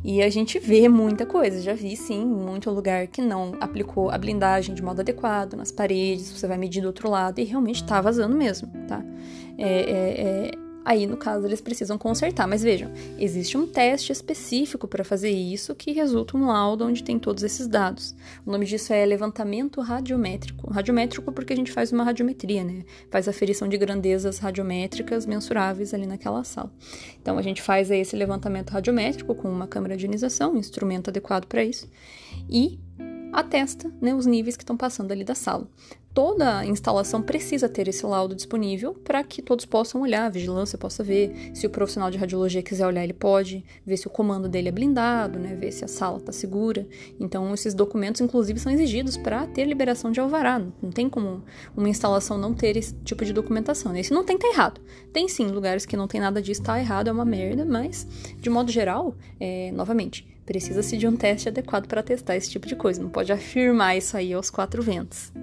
E 0.04 0.22
a 0.22 0.30
gente 0.30 0.60
vê 0.60 0.89
muita 0.89 1.26
coisa. 1.26 1.62
Já 1.62 1.74
vi, 1.74 1.96
sim, 1.96 2.26
muito 2.26 2.70
lugar 2.70 3.08
que 3.08 3.22
não 3.22 3.54
aplicou 3.62 4.10
a 4.12 4.18
blindagem 4.18 4.76
de 4.76 4.84
modo 4.84 5.00
adequado 5.00 5.54
nas 5.54 5.72
paredes, 5.72 6.30
você 6.30 6.46
vai 6.46 6.58
medir 6.58 6.82
do 6.82 6.88
outro 6.88 7.10
lado 7.10 7.39
e 7.39 7.46
realmente 7.46 7.86
tá 7.86 8.02
vazando 8.02 8.36
mesmo, 8.36 8.68
tá? 8.86 9.02
É, 9.58 9.70
é, 9.70 10.52
é 10.52 10.64
Aí, 10.86 11.08
no 11.08 11.17
caso, 11.17 11.48
eles 11.48 11.60
precisam 11.60 11.98
consertar. 11.98 12.48
Mas 12.48 12.62
vejam, 12.62 12.91
existe 13.17 13.58
um 13.58 13.65
teste 13.65 14.12
específico 14.12 14.88
para 14.88 15.04
fazer 15.04 15.32
isso 15.32 15.74
que 15.74 15.91
resulta 15.91 16.38
um 16.38 16.45
laudo 16.45 16.86
onde 16.86 17.04
tem 17.04 17.17
todos 17.17 17.41
esses 17.41 17.67
dados. 17.67 18.15
O 18.45 18.52
nome 18.52 18.67
disso 18.67 18.93
é 18.93 19.04
levantamento 19.04 19.82
radiométrico. 19.82 20.71
Radiométrico 20.71 21.32
porque 21.32 21.54
a 21.54 21.56
gente 21.56 21.71
faz 21.71 21.91
uma 21.91 22.04
radiometria, 22.04 22.63
né? 22.63 22.84
Faz 23.10 23.28
aferição 23.28 23.67
de 23.67 23.78
grandezas 23.80 24.38
radiométricas 24.38 25.26
mensuráveis 25.26 25.91
ali 25.91 26.06
naquela 26.06 26.43
sala. 26.43 26.71
Então, 27.19 27.39
a 27.39 27.41
gente 27.41 27.63
faz 27.63 27.89
esse 27.89 28.15
levantamento 28.15 28.69
radiométrico 28.69 29.34
com 29.34 29.50
uma 29.50 29.65
câmera 29.65 29.98
de 29.98 30.06
ionização, 30.06 30.54
um 30.54 30.58
instrumento 30.58 31.10
adequado 31.10 31.48
para 31.48 31.63
isso. 31.63 31.89
E 32.48 32.80
atesta 33.34 33.91
né, 34.00 34.13
os 34.13 34.26
níveis 34.26 34.56
que 34.56 34.63
estão 34.63 34.78
passando 34.78 35.12
ali 35.12 35.24
da 35.24 35.36
sala. 35.36 35.67
Toda 36.15 36.65
instalação 36.65 37.21
precisa 37.21 37.67
ter 37.67 37.89
esse 37.89 38.06
laudo 38.06 38.34
disponível 38.34 38.93
para 38.93 39.21
que 39.21 39.41
todos 39.41 39.65
possam 39.65 39.99
olhar, 39.99 40.28
a 40.28 40.30
vigilância 40.30 40.78
possa 40.78 41.04
ver. 41.04 41.51
Se 41.54 41.67
o 41.67 41.69
profissional 41.69 42.10
de 42.10 42.17
radiologia 42.17 42.63
quiser 42.63 42.88
olhar, 42.88 43.04
ele 43.04 43.12
pode 43.12 43.65
ver 43.86 43.97
se 43.97 44.08
o 44.08 44.10
comando 44.10 44.47
dele 44.47 44.69
é 44.69 44.71
blindado, 44.71 45.38
né, 45.38 45.54
ver 45.56 45.73
se 45.73 45.84
a 45.84 45.89
sala 45.89 46.19
está 46.19 46.32
segura. 46.32 46.88
Então, 47.19 47.54
esses 47.54 47.73
documentos, 47.73 48.21
inclusive, 48.21 48.58
são 48.58 48.71
exigidos 48.71 49.17
para 49.17 49.45
ter 49.45 49.65
liberação 49.65 50.10
de 50.10 50.21
alvará. 50.21 50.58
Não 50.82 50.89
tem 50.89 51.10
como 51.10 51.43
uma 51.75 51.89
instalação 51.89 52.38
não 52.38 52.54
ter 52.54 52.78
esse 52.78 52.93
tipo 53.04 53.25
de 53.25 53.34
documentação. 53.34 53.93
Esse 53.93 54.13
não 54.13 54.23
tem 54.23 54.38
que 54.38 54.47
tá 54.47 54.54
errado. 54.54 54.80
Tem 55.12 55.28
sim 55.28 55.47
lugares 55.47 55.86
que 55.86 55.97
não 55.97 56.08
tem 56.08 56.21
nada 56.21 56.41
disso, 56.41 56.62
está 56.62 56.80
errado, 56.80 57.10
é 57.10 57.12
uma 57.12 57.25
merda, 57.25 57.65
mas, 57.65 58.08
de 58.39 58.49
modo 58.49 58.71
geral, 58.71 59.13
é, 59.38 59.69
novamente, 59.73 60.34
Precisa-se 60.45 60.95
de 60.95 61.08
um 61.08 61.15
teste 61.15 61.49
adequado 61.49 61.88
para 61.88 62.04
testar 62.04 62.36
esse 62.36 62.51
tipo 62.51 62.67
de 62.67 62.75
coisa, 62.75 63.01
não 63.01 63.10
pode 63.10 63.32
afirmar 63.32 63.97
isso 63.97 64.15
aí 64.15 64.32
aos 64.32 64.51
quatro 64.51 64.80
ventos. 64.80 65.34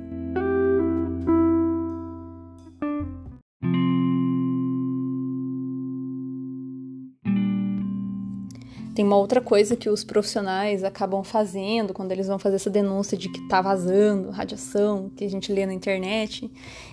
Tem 8.95 9.05
uma 9.05 9.17
outra 9.17 9.41
coisa 9.41 9.75
que 9.75 9.89
os 9.89 10.05
profissionais 10.05 10.85
acabam 10.85 11.25
fazendo 11.25 11.95
quando 11.95 12.13
eles 12.13 12.27
vão 12.27 12.39
fazer 12.39 12.57
essa 12.57 12.69
denúncia 12.69 13.17
de 13.17 13.31
que 13.31 13.49
tá 13.49 13.63
vazando 13.63 14.31
radiação, 14.31 15.11
que 15.17 15.25
a 15.25 15.31
gente 15.31 15.51
lê 15.51 15.65
na 15.65 15.73
internet. 15.73 16.51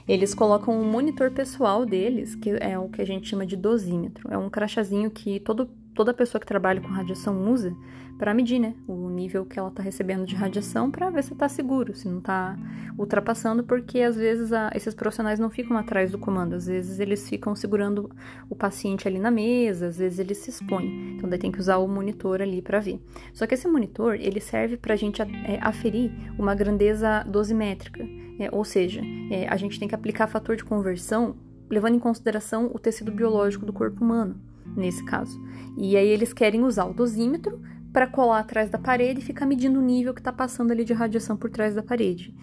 Eles 0.07 0.33
colocam 0.33 0.73
um 0.79 0.85
monitor 0.85 1.31
pessoal 1.31 1.85
deles, 1.85 2.35
que 2.35 2.51
é 2.61 2.79
o 2.79 2.87
que 2.87 3.01
a 3.01 3.05
gente 3.05 3.27
chama 3.27 3.45
de 3.45 3.57
dosímetro. 3.57 4.31
É 4.31 4.37
um 4.37 4.49
crachazinho 4.49 5.11
que 5.11 5.41
todo 5.41 5.69
toda 5.99 6.13
pessoa 6.13 6.39
que 6.39 6.47
trabalha 6.47 6.79
com 6.79 6.87
radiação 6.87 7.51
usa 7.51 7.75
para 8.17 8.33
medir, 8.33 8.57
né, 8.57 8.73
o 8.87 9.09
nível 9.09 9.45
que 9.45 9.59
ela 9.59 9.67
está 9.67 9.83
recebendo 9.83 10.25
de 10.25 10.33
radiação 10.33 10.89
para 10.89 11.09
ver 11.09 11.21
se 11.25 11.33
está 11.33 11.49
seguro, 11.49 11.93
se 11.93 12.07
não 12.07 12.19
está 12.19 12.57
ultrapassando, 12.97 13.65
porque 13.65 13.99
às 13.99 14.15
vezes 14.15 14.53
a, 14.53 14.71
esses 14.73 14.95
profissionais 14.95 15.39
não 15.39 15.49
ficam 15.49 15.75
atrás 15.77 16.09
do 16.09 16.17
comando, 16.17 16.55
às 16.55 16.67
vezes 16.67 17.01
eles 17.01 17.27
ficam 17.27 17.53
segurando 17.53 18.09
o 18.49 18.55
paciente 18.55 19.09
ali 19.09 19.19
na 19.19 19.29
mesa, 19.29 19.87
às 19.87 19.97
vezes 19.97 20.19
eles 20.19 20.37
se 20.37 20.51
expõem, 20.51 21.15
então 21.17 21.29
daí 21.29 21.37
tem 21.37 21.51
que 21.51 21.59
usar 21.59 21.79
o 21.79 21.87
monitor 21.87 22.41
ali 22.41 22.61
para 22.61 22.79
ver. 22.79 23.01
Só 23.33 23.45
que 23.45 23.55
esse 23.55 23.67
monitor 23.67 24.15
ele 24.15 24.39
serve 24.39 24.77
para 24.77 24.93
a 24.93 24.97
gente 24.97 25.21
é, 25.21 25.59
aferir 25.59 26.13
uma 26.37 26.55
grandeza 26.55 27.25
dosimétrica, 27.27 28.07
é, 28.39 28.47
ou 28.53 28.63
seja, 28.63 29.01
é, 29.29 29.49
a 29.49 29.57
gente 29.57 29.77
tem 29.77 29.89
que 29.89 29.95
aplicar 29.95 30.27
fator 30.27 30.55
de 30.55 30.63
conversão 30.63 31.35
levando 31.69 31.95
em 31.95 31.99
consideração 31.99 32.71
o 32.73 32.79
tecido 32.79 33.11
biológico 33.11 33.65
do 33.65 33.73
corpo 33.73 34.01
humano 34.01 34.47
nesse 34.75 35.03
caso. 35.03 35.39
E 35.77 35.95
aí 35.95 36.07
eles 36.07 36.33
querem 36.33 36.63
usar 36.63 36.85
o 36.85 36.93
dosímetro 36.93 37.61
para 37.91 38.07
colar 38.07 38.39
atrás 38.39 38.69
da 38.69 38.77
parede 38.77 39.19
e 39.19 39.23
ficar 39.23 39.45
medindo 39.45 39.79
o 39.79 39.83
nível 39.83 40.13
que 40.13 40.21
está 40.21 40.31
passando 40.31 40.71
ali 40.71 40.83
de 40.83 40.93
radiação 40.93 41.35
por 41.35 41.49
trás 41.49 41.73
da 41.73 41.83
parede 41.83 42.35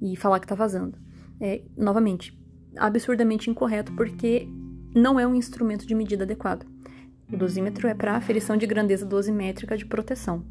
e 0.00 0.16
falar 0.16 0.40
que 0.40 0.44
está 0.44 0.54
vazando. 0.54 0.98
É, 1.40 1.62
novamente, 1.76 2.36
absurdamente 2.76 3.48
incorreto 3.48 3.92
porque 3.92 4.48
não 4.94 5.18
é 5.18 5.26
um 5.26 5.34
instrumento 5.34 5.86
de 5.86 5.94
medida 5.94 6.24
adequado. 6.24 6.66
O 7.30 7.36
dosímetro 7.36 7.86
é 7.86 7.94
para 7.94 8.16
aferição 8.16 8.56
de 8.56 8.66
grandeza 8.66 9.04
dosimétrica 9.04 9.76
de 9.76 9.84
proteção. 9.84 10.44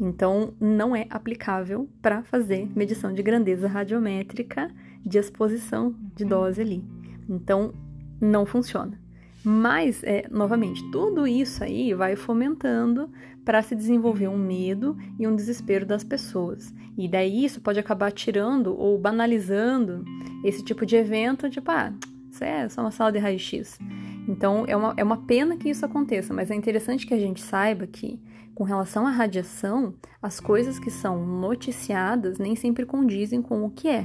Então, 0.00 0.52
não 0.60 0.94
é 0.94 1.06
aplicável 1.08 1.88
para 2.02 2.24
fazer 2.24 2.68
medição 2.74 3.12
de 3.12 3.22
grandeza 3.22 3.68
radiométrica 3.68 4.68
de 5.06 5.16
exposição 5.16 5.94
de 6.16 6.24
dose 6.24 6.60
ali. 6.60 6.84
Então, 7.28 7.72
não 8.20 8.44
funciona. 8.44 9.03
Mas, 9.44 10.02
é, 10.02 10.26
novamente, 10.30 10.82
tudo 10.90 11.26
isso 11.26 11.62
aí 11.62 11.92
vai 11.92 12.16
fomentando 12.16 13.10
para 13.44 13.60
se 13.60 13.76
desenvolver 13.76 14.26
um 14.28 14.38
medo 14.38 14.96
e 15.18 15.28
um 15.28 15.36
desespero 15.36 15.84
das 15.84 16.02
pessoas. 16.02 16.74
E 16.96 17.06
daí 17.06 17.44
isso 17.44 17.60
pode 17.60 17.78
acabar 17.78 18.10
tirando 18.10 18.74
ou 18.74 18.98
banalizando 18.98 20.02
esse 20.42 20.64
tipo 20.64 20.86
de 20.86 20.96
evento, 20.96 21.50
tipo, 21.50 21.70
ah, 21.70 21.92
isso 22.30 22.42
é 22.42 22.68
só 22.70 22.80
uma 22.80 22.90
sala 22.90 23.12
de 23.12 23.18
raio-x. 23.18 23.78
Então, 24.26 24.64
é 24.66 24.74
uma, 24.74 24.94
é 24.96 25.04
uma 25.04 25.18
pena 25.18 25.56
que 25.56 25.68
isso 25.68 25.84
aconteça, 25.84 26.32
mas 26.32 26.50
é 26.50 26.54
interessante 26.54 27.06
que 27.06 27.12
a 27.12 27.18
gente 27.18 27.42
saiba 27.42 27.86
que, 27.86 28.18
com 28.54 28.64
relação 28.64 29.06
à 29.06 29.10
radiação, 29.10 29.94
as 30.22 30.40
coisas 30.40 30.78
que 30.78 30.90
são 30.90 31.24
noticiadas 31.26 32.38
nem 32.38 32.56
sempre 32.56 32.86
condizem 32.86 33.42
com 33.42 33.62
o 33.64 33.70
que 33.70 33.88
é. 33.88 34.04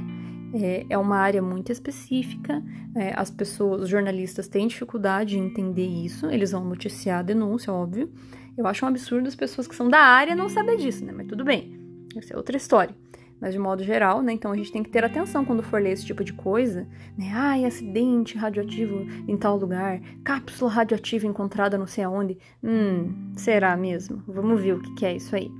É, 0.52 0.84
é 0.90 0.98
uma 0.98 1.16
área 1.16 1.40
muito 1.40 1.70
específica, 1.70 2.62
é, 2.96 3.12
as 3.16 3.30
pessoas, 3.30 3.82
os 3.82 3.88
jornalistas 3.88 4.48
têm 4.48 4.66
dificuldade 4.66 5.38
em 5.38 5.46
entender 5.46 5.86
isso, 5.86 6.26
eles 6.26 6.50
vão 6.50 6.64
noticiar 6.64 7.20
a 7.20 7.22
denúncia, 7.22 7.72
óbvio. 7.72 8.10
Eu 8.56 8.66
acho 8.66 8.84
um 8.84 8.88
absurdo 8.88 9.28
as 9.28 9.36
pessoas 9.36 9.66
que 9.66 9.74
são 9.74 9.88
da 9.88 10.00
área 10.00 10.34
não 10.34 10.48
saber 10.48 10.76
disso, 10.76 11.04
né? 11.04 11.12
Mas 11.16 11.28
tudo 11.28 11.44
bem, 11.44 11.78
essa 12.16 12.34
é 12.34 12.36
outra 12.36 12.56
história. 12.56 12.94
Mas 13.40 13.54
de 13.54 13.58
modo 13.58 13.82
geral, 13.82 14.20
né? 14.20 14.32
Então 14.32 14.52
a 14.52 14.56
gente 14.56 14.70
tem 14.70 14.82
que 14.82 14.90
ter 14.90 15.02
atenção 15.02 15.44
quando 15.44 15.62
for 15.62 15.80
ler 15.80 15.92
esse 15.92 16.04
tipo 16.04 16.22
de 16.22 16.32
coisa, 16.32 16.86
né? 17.16 17.30
Ai, 17.32 17.64
acidente 17.64 18.36
radioativo 18.36 19.06
em 19.26 19.36
tal 19.36 19.56
lugar, 19.56 20.00
cápsula 20.24 20.70
radioativa 20.70 21.26
encontrada 21.26 21.78
não 21.78 21.86
sei 21.86 22.04
aonde. 22.04 22.36
Hum, 22.62 23.32
será 23.36 23.76
mesmo? 23.76 24.22
Vamos 24.26 24.60
ver 24.60 24.74
o 24.74 24.80
que, 24.80 24.94
que 24.94 25.06
é 25.06 25.14
isso 25.14 25.34
aí. 25.34 25.50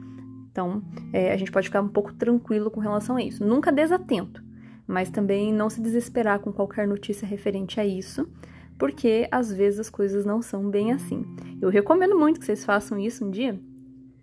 Então, 0.51 0.83
é, 1.13 1.33
a 1.33 1.37
gente 1.37 1.53
pode 1.53 1.69
ficar 1.69 1.81
um 1.81 1.89
pouco 1.89 2.13
tranquilo 2.13 2.71
com 2.71 2.81
relação 2.81 3.17
a 3.17 3.23
isso. 3.23 3.43
Nunca 3.47 3.73
desatento 3.73 4.50
mas 4.91 5.09
também 5.09 5.53
não 5.53 5.71
se 5.71 5.81
desesperar 5.81 6.41
com 6.41 6.53
qualquer 6.53 6.87
notícia 6.87 7.27
referente 7.27 7.79
a 7.79 7.87
isso, 7.87 8.29
porque 8.77 9.29
às 9.31 9.53
vezes 9.53 9.79
as 9.79 9.89
coisas 9.89 10.25
não 10.25 10.43
são 10.43 10.69
bem 10.69 10.93
assim. 10.93 11.25
Eu 11.63 11.69
recomendo 11.69 12.19
muito 12.19 12.41
que 12.41 12.47
vocês 12.47 12.65
façam 12.65 12.99
isso 12.99 13.25
um 13.25 13.31
dia, 13.31 13.59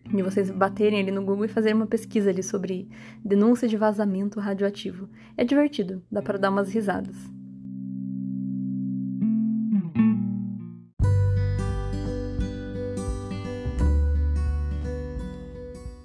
de 0.05 0.21
vocês 0.21 0.51
baterem 0.51 0.99
ali 0.99 1.11
no 1.11 1.23
Google 1.23 1.45
e 1.45 1.47
fazerem 1.47 1.75
uma 1.75 1.87
pesquisa 1.87 2.29
ali 2.29 2.43
sobre 2.43 2.89
denúncia 3.23 3.67
de 3.67 3.77
vazamento 3.77 4.41
radioativo. 4.41 5.09
É 5.37 5.45
divertido, 5.45 6.03
dá 6.11 6.21
para 6.21 6.37
dar 6.37 6.49
umas 6.49 6.69
risadas. 6.69 7.15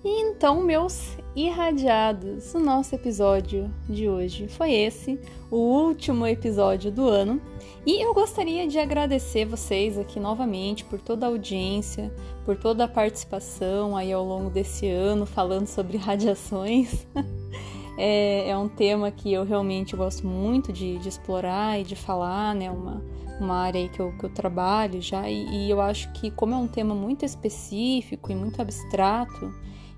Então, 0.05 0.63
meus 0.63 1.17
irradiados, 1.35 2.55
o 2.55 2.59
nosso 2.59 2.95
episódio 2.95 3.73
de 3.89 4.07
hoje 4.07 4.49
foi 4.49 4.73
esse, 4.73 5.19
o 5.51 5.57
último 5.57 6.27
episódio 6.27 6.93
do 6.93 7.09
ano. 7.09 7.41
E 7.87 8.05
eu 8.05 8.13
gostaria 8.13 8.69
de 8.69 8.79
agradecer 8.79 9.47
vocês 9.47 9.99
aqui 9.99 10.21
novamente 10.21 10.85
por 10.85 11.01
toda 11.01 11.27
a 11.27 11.31
audiência, 11.31 12.15
por 12.45 12.57
toda 12.57 12.85
a 12.85 12.89
participação 12.89 13.97
aí 13.97 14.13
ao 14.13 14.25
longo 14.25 14.51
desse 14.51 14.87
ano 14.87 15.25
falando 15.25 15.67
sobre 15.67 15.97
radiações. 15.97 17.07
é, 17.97 18.51
é, 18.51 18.57
um 18.57 18.69
tema 18.69 19.11
que 19.11 19.33
eu 19.33 19.43
realmente 19.43 19.97
gosto 19.97 20.27
muito 20.27 20.71
de, 20.71 20.99
de 20.99 21.09
explorar 21.09 21.81
e 21.81 21.85
de 21.85 21.97
falar, 21.97 22.55
né? 22.55 22.71
Uma, 22.71 23.03
uma 23.41 23.57
área 23.57 23.89
que 23.89 24.01
eu, 24.01 24.13
que 24.19 24.25
eu 24.25 24.31
trabalho 24.31 25.01
já, 25.01 25.29
e, 25.29 25.47
e 25.49 25.71
eu 25.71 25.81
acho 25.81 26.13
que, 26.13 26.31
como 26.31 26.55
é 26.55 26.57
um 26.59 26.69
tema 26.69 26.95
muito 26.95 27.25
específico 27.25 28.31
e 28.31 28.35
muito 28.35 28.61
abstrato, 28.61 29.51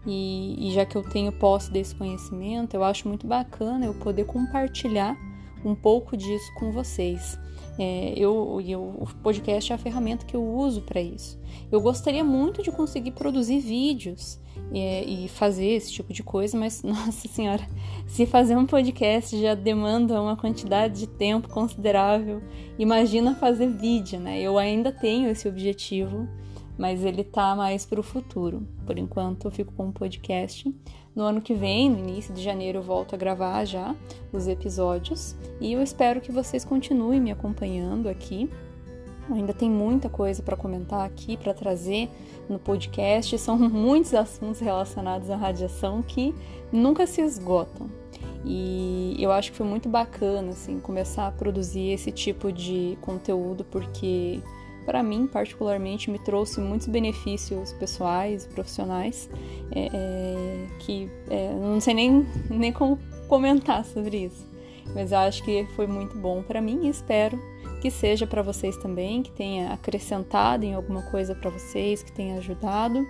e, 0.06 0.68
e, 0.68 0.72
já 0.72 0.84
que 0.84 0.96
eu 0.96 1.02
tenho 1.02 1.32
posse 1.32 1.70
desse 1.70 1.94
conhecimento, 1.94 2.74
eu 2.74 2.84
acho 2.84 3.08
muito 3.08 3.26
bacana 3.26 3.86
eu 3.86 3.94
poder 3.94 4.24
compartilhar 4.24 5.16
um 5.64 5.74
pouco 5.74 6.16
disso 6.16 6.52
com 6.54 6.70
vocês. 6.70 7.38
É, 7.78 8.12
eu, 8.16 8.60
eu, 8.64 8.80
o 8.82 9.06
podcast 9.22 9.72
é 9.72 9.74
a 9.74 9.78
ferramenta 9.78 10.24
que 10.24 10.36
eu 10.36 10.44
uso 10.44 10.82
para 10.82 11.00
isso. 11.00 11.40
Eu 11.72 11.80
gostaria 11.80 12.22
muito 12.22 12.62
de 12.62 12.70
conseguir 12.70 13.12
produzir 13.12 13.58
vídeos 13.60 14.38
é, 14.72 15.04
e 15.04 15.28
fazer 15.28 15.66
esse 15.66 15.92
tipo 15.92 16.12
de 16.12 16.22
coisa, 16.22 16.56
mas 16.56 16.82
nossa 16.84 17.26
senhora, 17.26 17.66
se 18.06 18.26
fazer 18.26 18.56
um 18.56 18.66
podcast 18.66 19.40
já 19.40 19.54
demanda 19.54 20.20
uma 20.20 20.36
quantidade 20.36 21.00
de 21.00 21.06
tempo 21.06 21.48
considerável, 21.48 22.42
imagina 22.78 23.34
fazer 23.34 23.68
vídeo, 23.68 24.20
né? 24.20 24.40
Eu 24.40 24.56
ainda 24.58 24.92
tenho 24.92 25.28
esse 25.28 25.48
objetivo 25.48 26.28
mas 26.78 27.04
ele 27.04 27.24
tá 27.24 27.54
mais 27.54 27.86
para 27.86 28.00
o 28.00 28.02
futuro. 28.02 28.66
Por 28.86 28.98
enquanto 28.98 29.46
eu 29.46 29.50
fico 29.50 29.72
com 29.72 29.86
um 29.86 29.92
podcast. 29.92 30.74
No 31.14 31.22
ano 31.22 31.40
que 31.40 31.54
vem, 31.54 31.88
no 31.88 31.98
início 31.98 32.34
de 32.34 32.42
janeiro, 32.42 32.78
eu 32.78 32.82
volto 32.82 33.14
a 33.14 33.18
gravar 33.18 33.64
já 33.64 33.94
os 34.32 34.48
episódios 34.48 35.36
e 35.60 35.72
eu 35.72 35.80
espero 35.80 36.20
que 36.20 36.32
vocês 36.32 36.64
continuem 36.64 37.20
me 37.20 37.30
acompanhando 37.30 38.08
aqui 38.08 38.50
Ainda 39.30 39.54
tem 39.54 39.70
muita 39.70 40.08
coisa 40.08 40.42
para 40.42 40.56
comentar 40.56 41.04
aqui, 41.04 41.36
para 41.36 41.54
trazer 41.54 42.10
no 42.48 42.58
podcast. 42.58 43.38
São 43.38 43.56
muitos 43.58 44.12
assuntos 44.14 44.60
relacionados 44.60 45.30
à 45.30 45.36
radiação 45.36 46.02
que 46.02 46.34
nunca 46.72 47.06
se 47.06 47.22
esgotam. 47.22 47.88
E 48.44 49.16
eu 49.18 49.32
acho 49.32 49.52
que 49.52 49.56
foi 49.56 49.66
muito 49.66 49.88
bacana 49.88 50.50
assim 50.50 50.78
começar 50.78 51.26
a 51.26 51.32
produzir 51.32 51.92
esse 51.92 52.12
tipo 52.12 52.52
de 52.52 52.98
conteúdo 53.00 53.64
porque 53.64 54.40
para 54.84 55.02
mim 55.02 55.26
particularmente 55.26 56.10
me 56.10 56.18
trouxe 56.18 56.60
muitos 56.60 56.86
benefícios 56.86 57.72
pessoais 57.74 58.44
e 58.44 58.48
profissionais 58.48 59.28
é, 59.72 59.86
é, 59.92 60.66
que 60.80 61.10
é, 61.30 61.52
não 61.52 61.80
sei 61.80 61.94
nem, 61.94 62.26
nem 62.50 62.72
como 62.72 62.98
comentar 63.28 63.84
sobre 63.84 64.24
isso 64.24 64.46
mas 64.94 65.12
eu 65.12 65.18
acho 65.18 65.42
que 65.42 65.66
foi 65.74 65.86
muito 65.86 66.16
bom 66.18 66.42
para 66.42 66.60
mim 66.60 66.86
e 66.86 66.88
espero 66.88 67.38
que 67.84 67.90
seja 67.90 68.26
para 68.26 68.40
vocês 68.40 68.78
também 68.78 69.22
que 69.22 69.30
tenha 69.30 69.70
acrescentado 69.70 70.64
em 70.64 70.72
alguma 70.72 71.02
coisa 71.10 71.34
para 71.34 71.50
vocês 71.50 72.02
que 72.02 72.10
tenha 72.10 72.38
ajudado. 72.38 73.06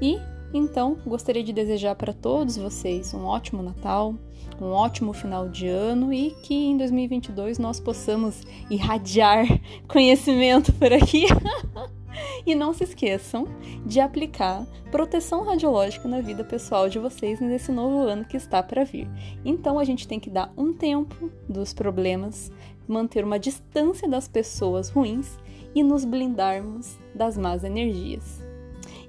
E 0.00 0.18
então, 0.56 0.96
gostaria 1.04 1.42
de 1.42 1.52
desejar 1.52 1.96
para 1.96 2.12
todos 2.12 2.56
vocês 2.56 3.12
um 3.12 3.24
ótimo 3.24 3.60
Natal, 3.60 4.14
um 4.60 4.66
ótimo 4.66 5.12
final 5.12 5.48
de 5.48 5.66
ano 5.66 6.12
e 6.12 6.30
que 6.44 6.54
em 6.54 6.76
2022 6.76 7.58
nós 7.58 7.80
possamos 7.80 8.40
irradiar 8.70 9.44
conhecimento 9.88 10.72
por 10.72 10.92
aqui. 10.92 11.26
e 12.46 12.54
não 12.54 12.72
se 12.72 12.84
esqueçam 12.84 13.48
de 13.84 13.98
aplicar 13.98 14.64
proteção 14.92 15.42
radiológica 15.42 16.06
na 16.06 16.20
vida 16.20 16.44
pessoal 16.44 16.88
de 16.88 17.00
vocês 17.00 17.40
nesse 17.40 17.72
novo 17.72 18.06
ano 18.06 18.24
que 18.24 18.36
está 18.36 18.62
para 18.62 18.84
vir. 18.84 19.08
Então 19.44 19.76
a 19.76 19.82
gente 19.82 20.06
tem 20.06 20.20
que 20.20 20.30
dar 20.30 20.52
um 20.56 20.72
tempo 20.72 21.32
dos 21.48 21.74
problemas, 21.74 22.52
manter 22.86 23.24
uma 23.24 23.40
distância 23.40 24.08
das 24.08 24.28
pessoas 24.28 24.88
ruins 24.88 25.36
e 25.74 25.82
nos 25.82 26.04
blindarmos 26.04 26.96
das 27.12 27.36
más 27.36 27.64
energias. 27.64 28.43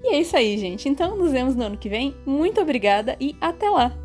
E 0.06 0.14
é 0.14 0.20
isso 0.20 0.38
aí, 0.38 0.56
gente. 0.56 0.88
Então 0.88 1.18
nos 1.18 1.32
vemos 1.32 1.56
no 1.56 1.64
ano 1.64 1.78
que 1.78 1.90
vem. 1.90 2.16
Muito 2.28 2.62
obrigada 2.62 3.18
e 3.20 3.36
até 3.42 3.68
lá! 3.68 4.05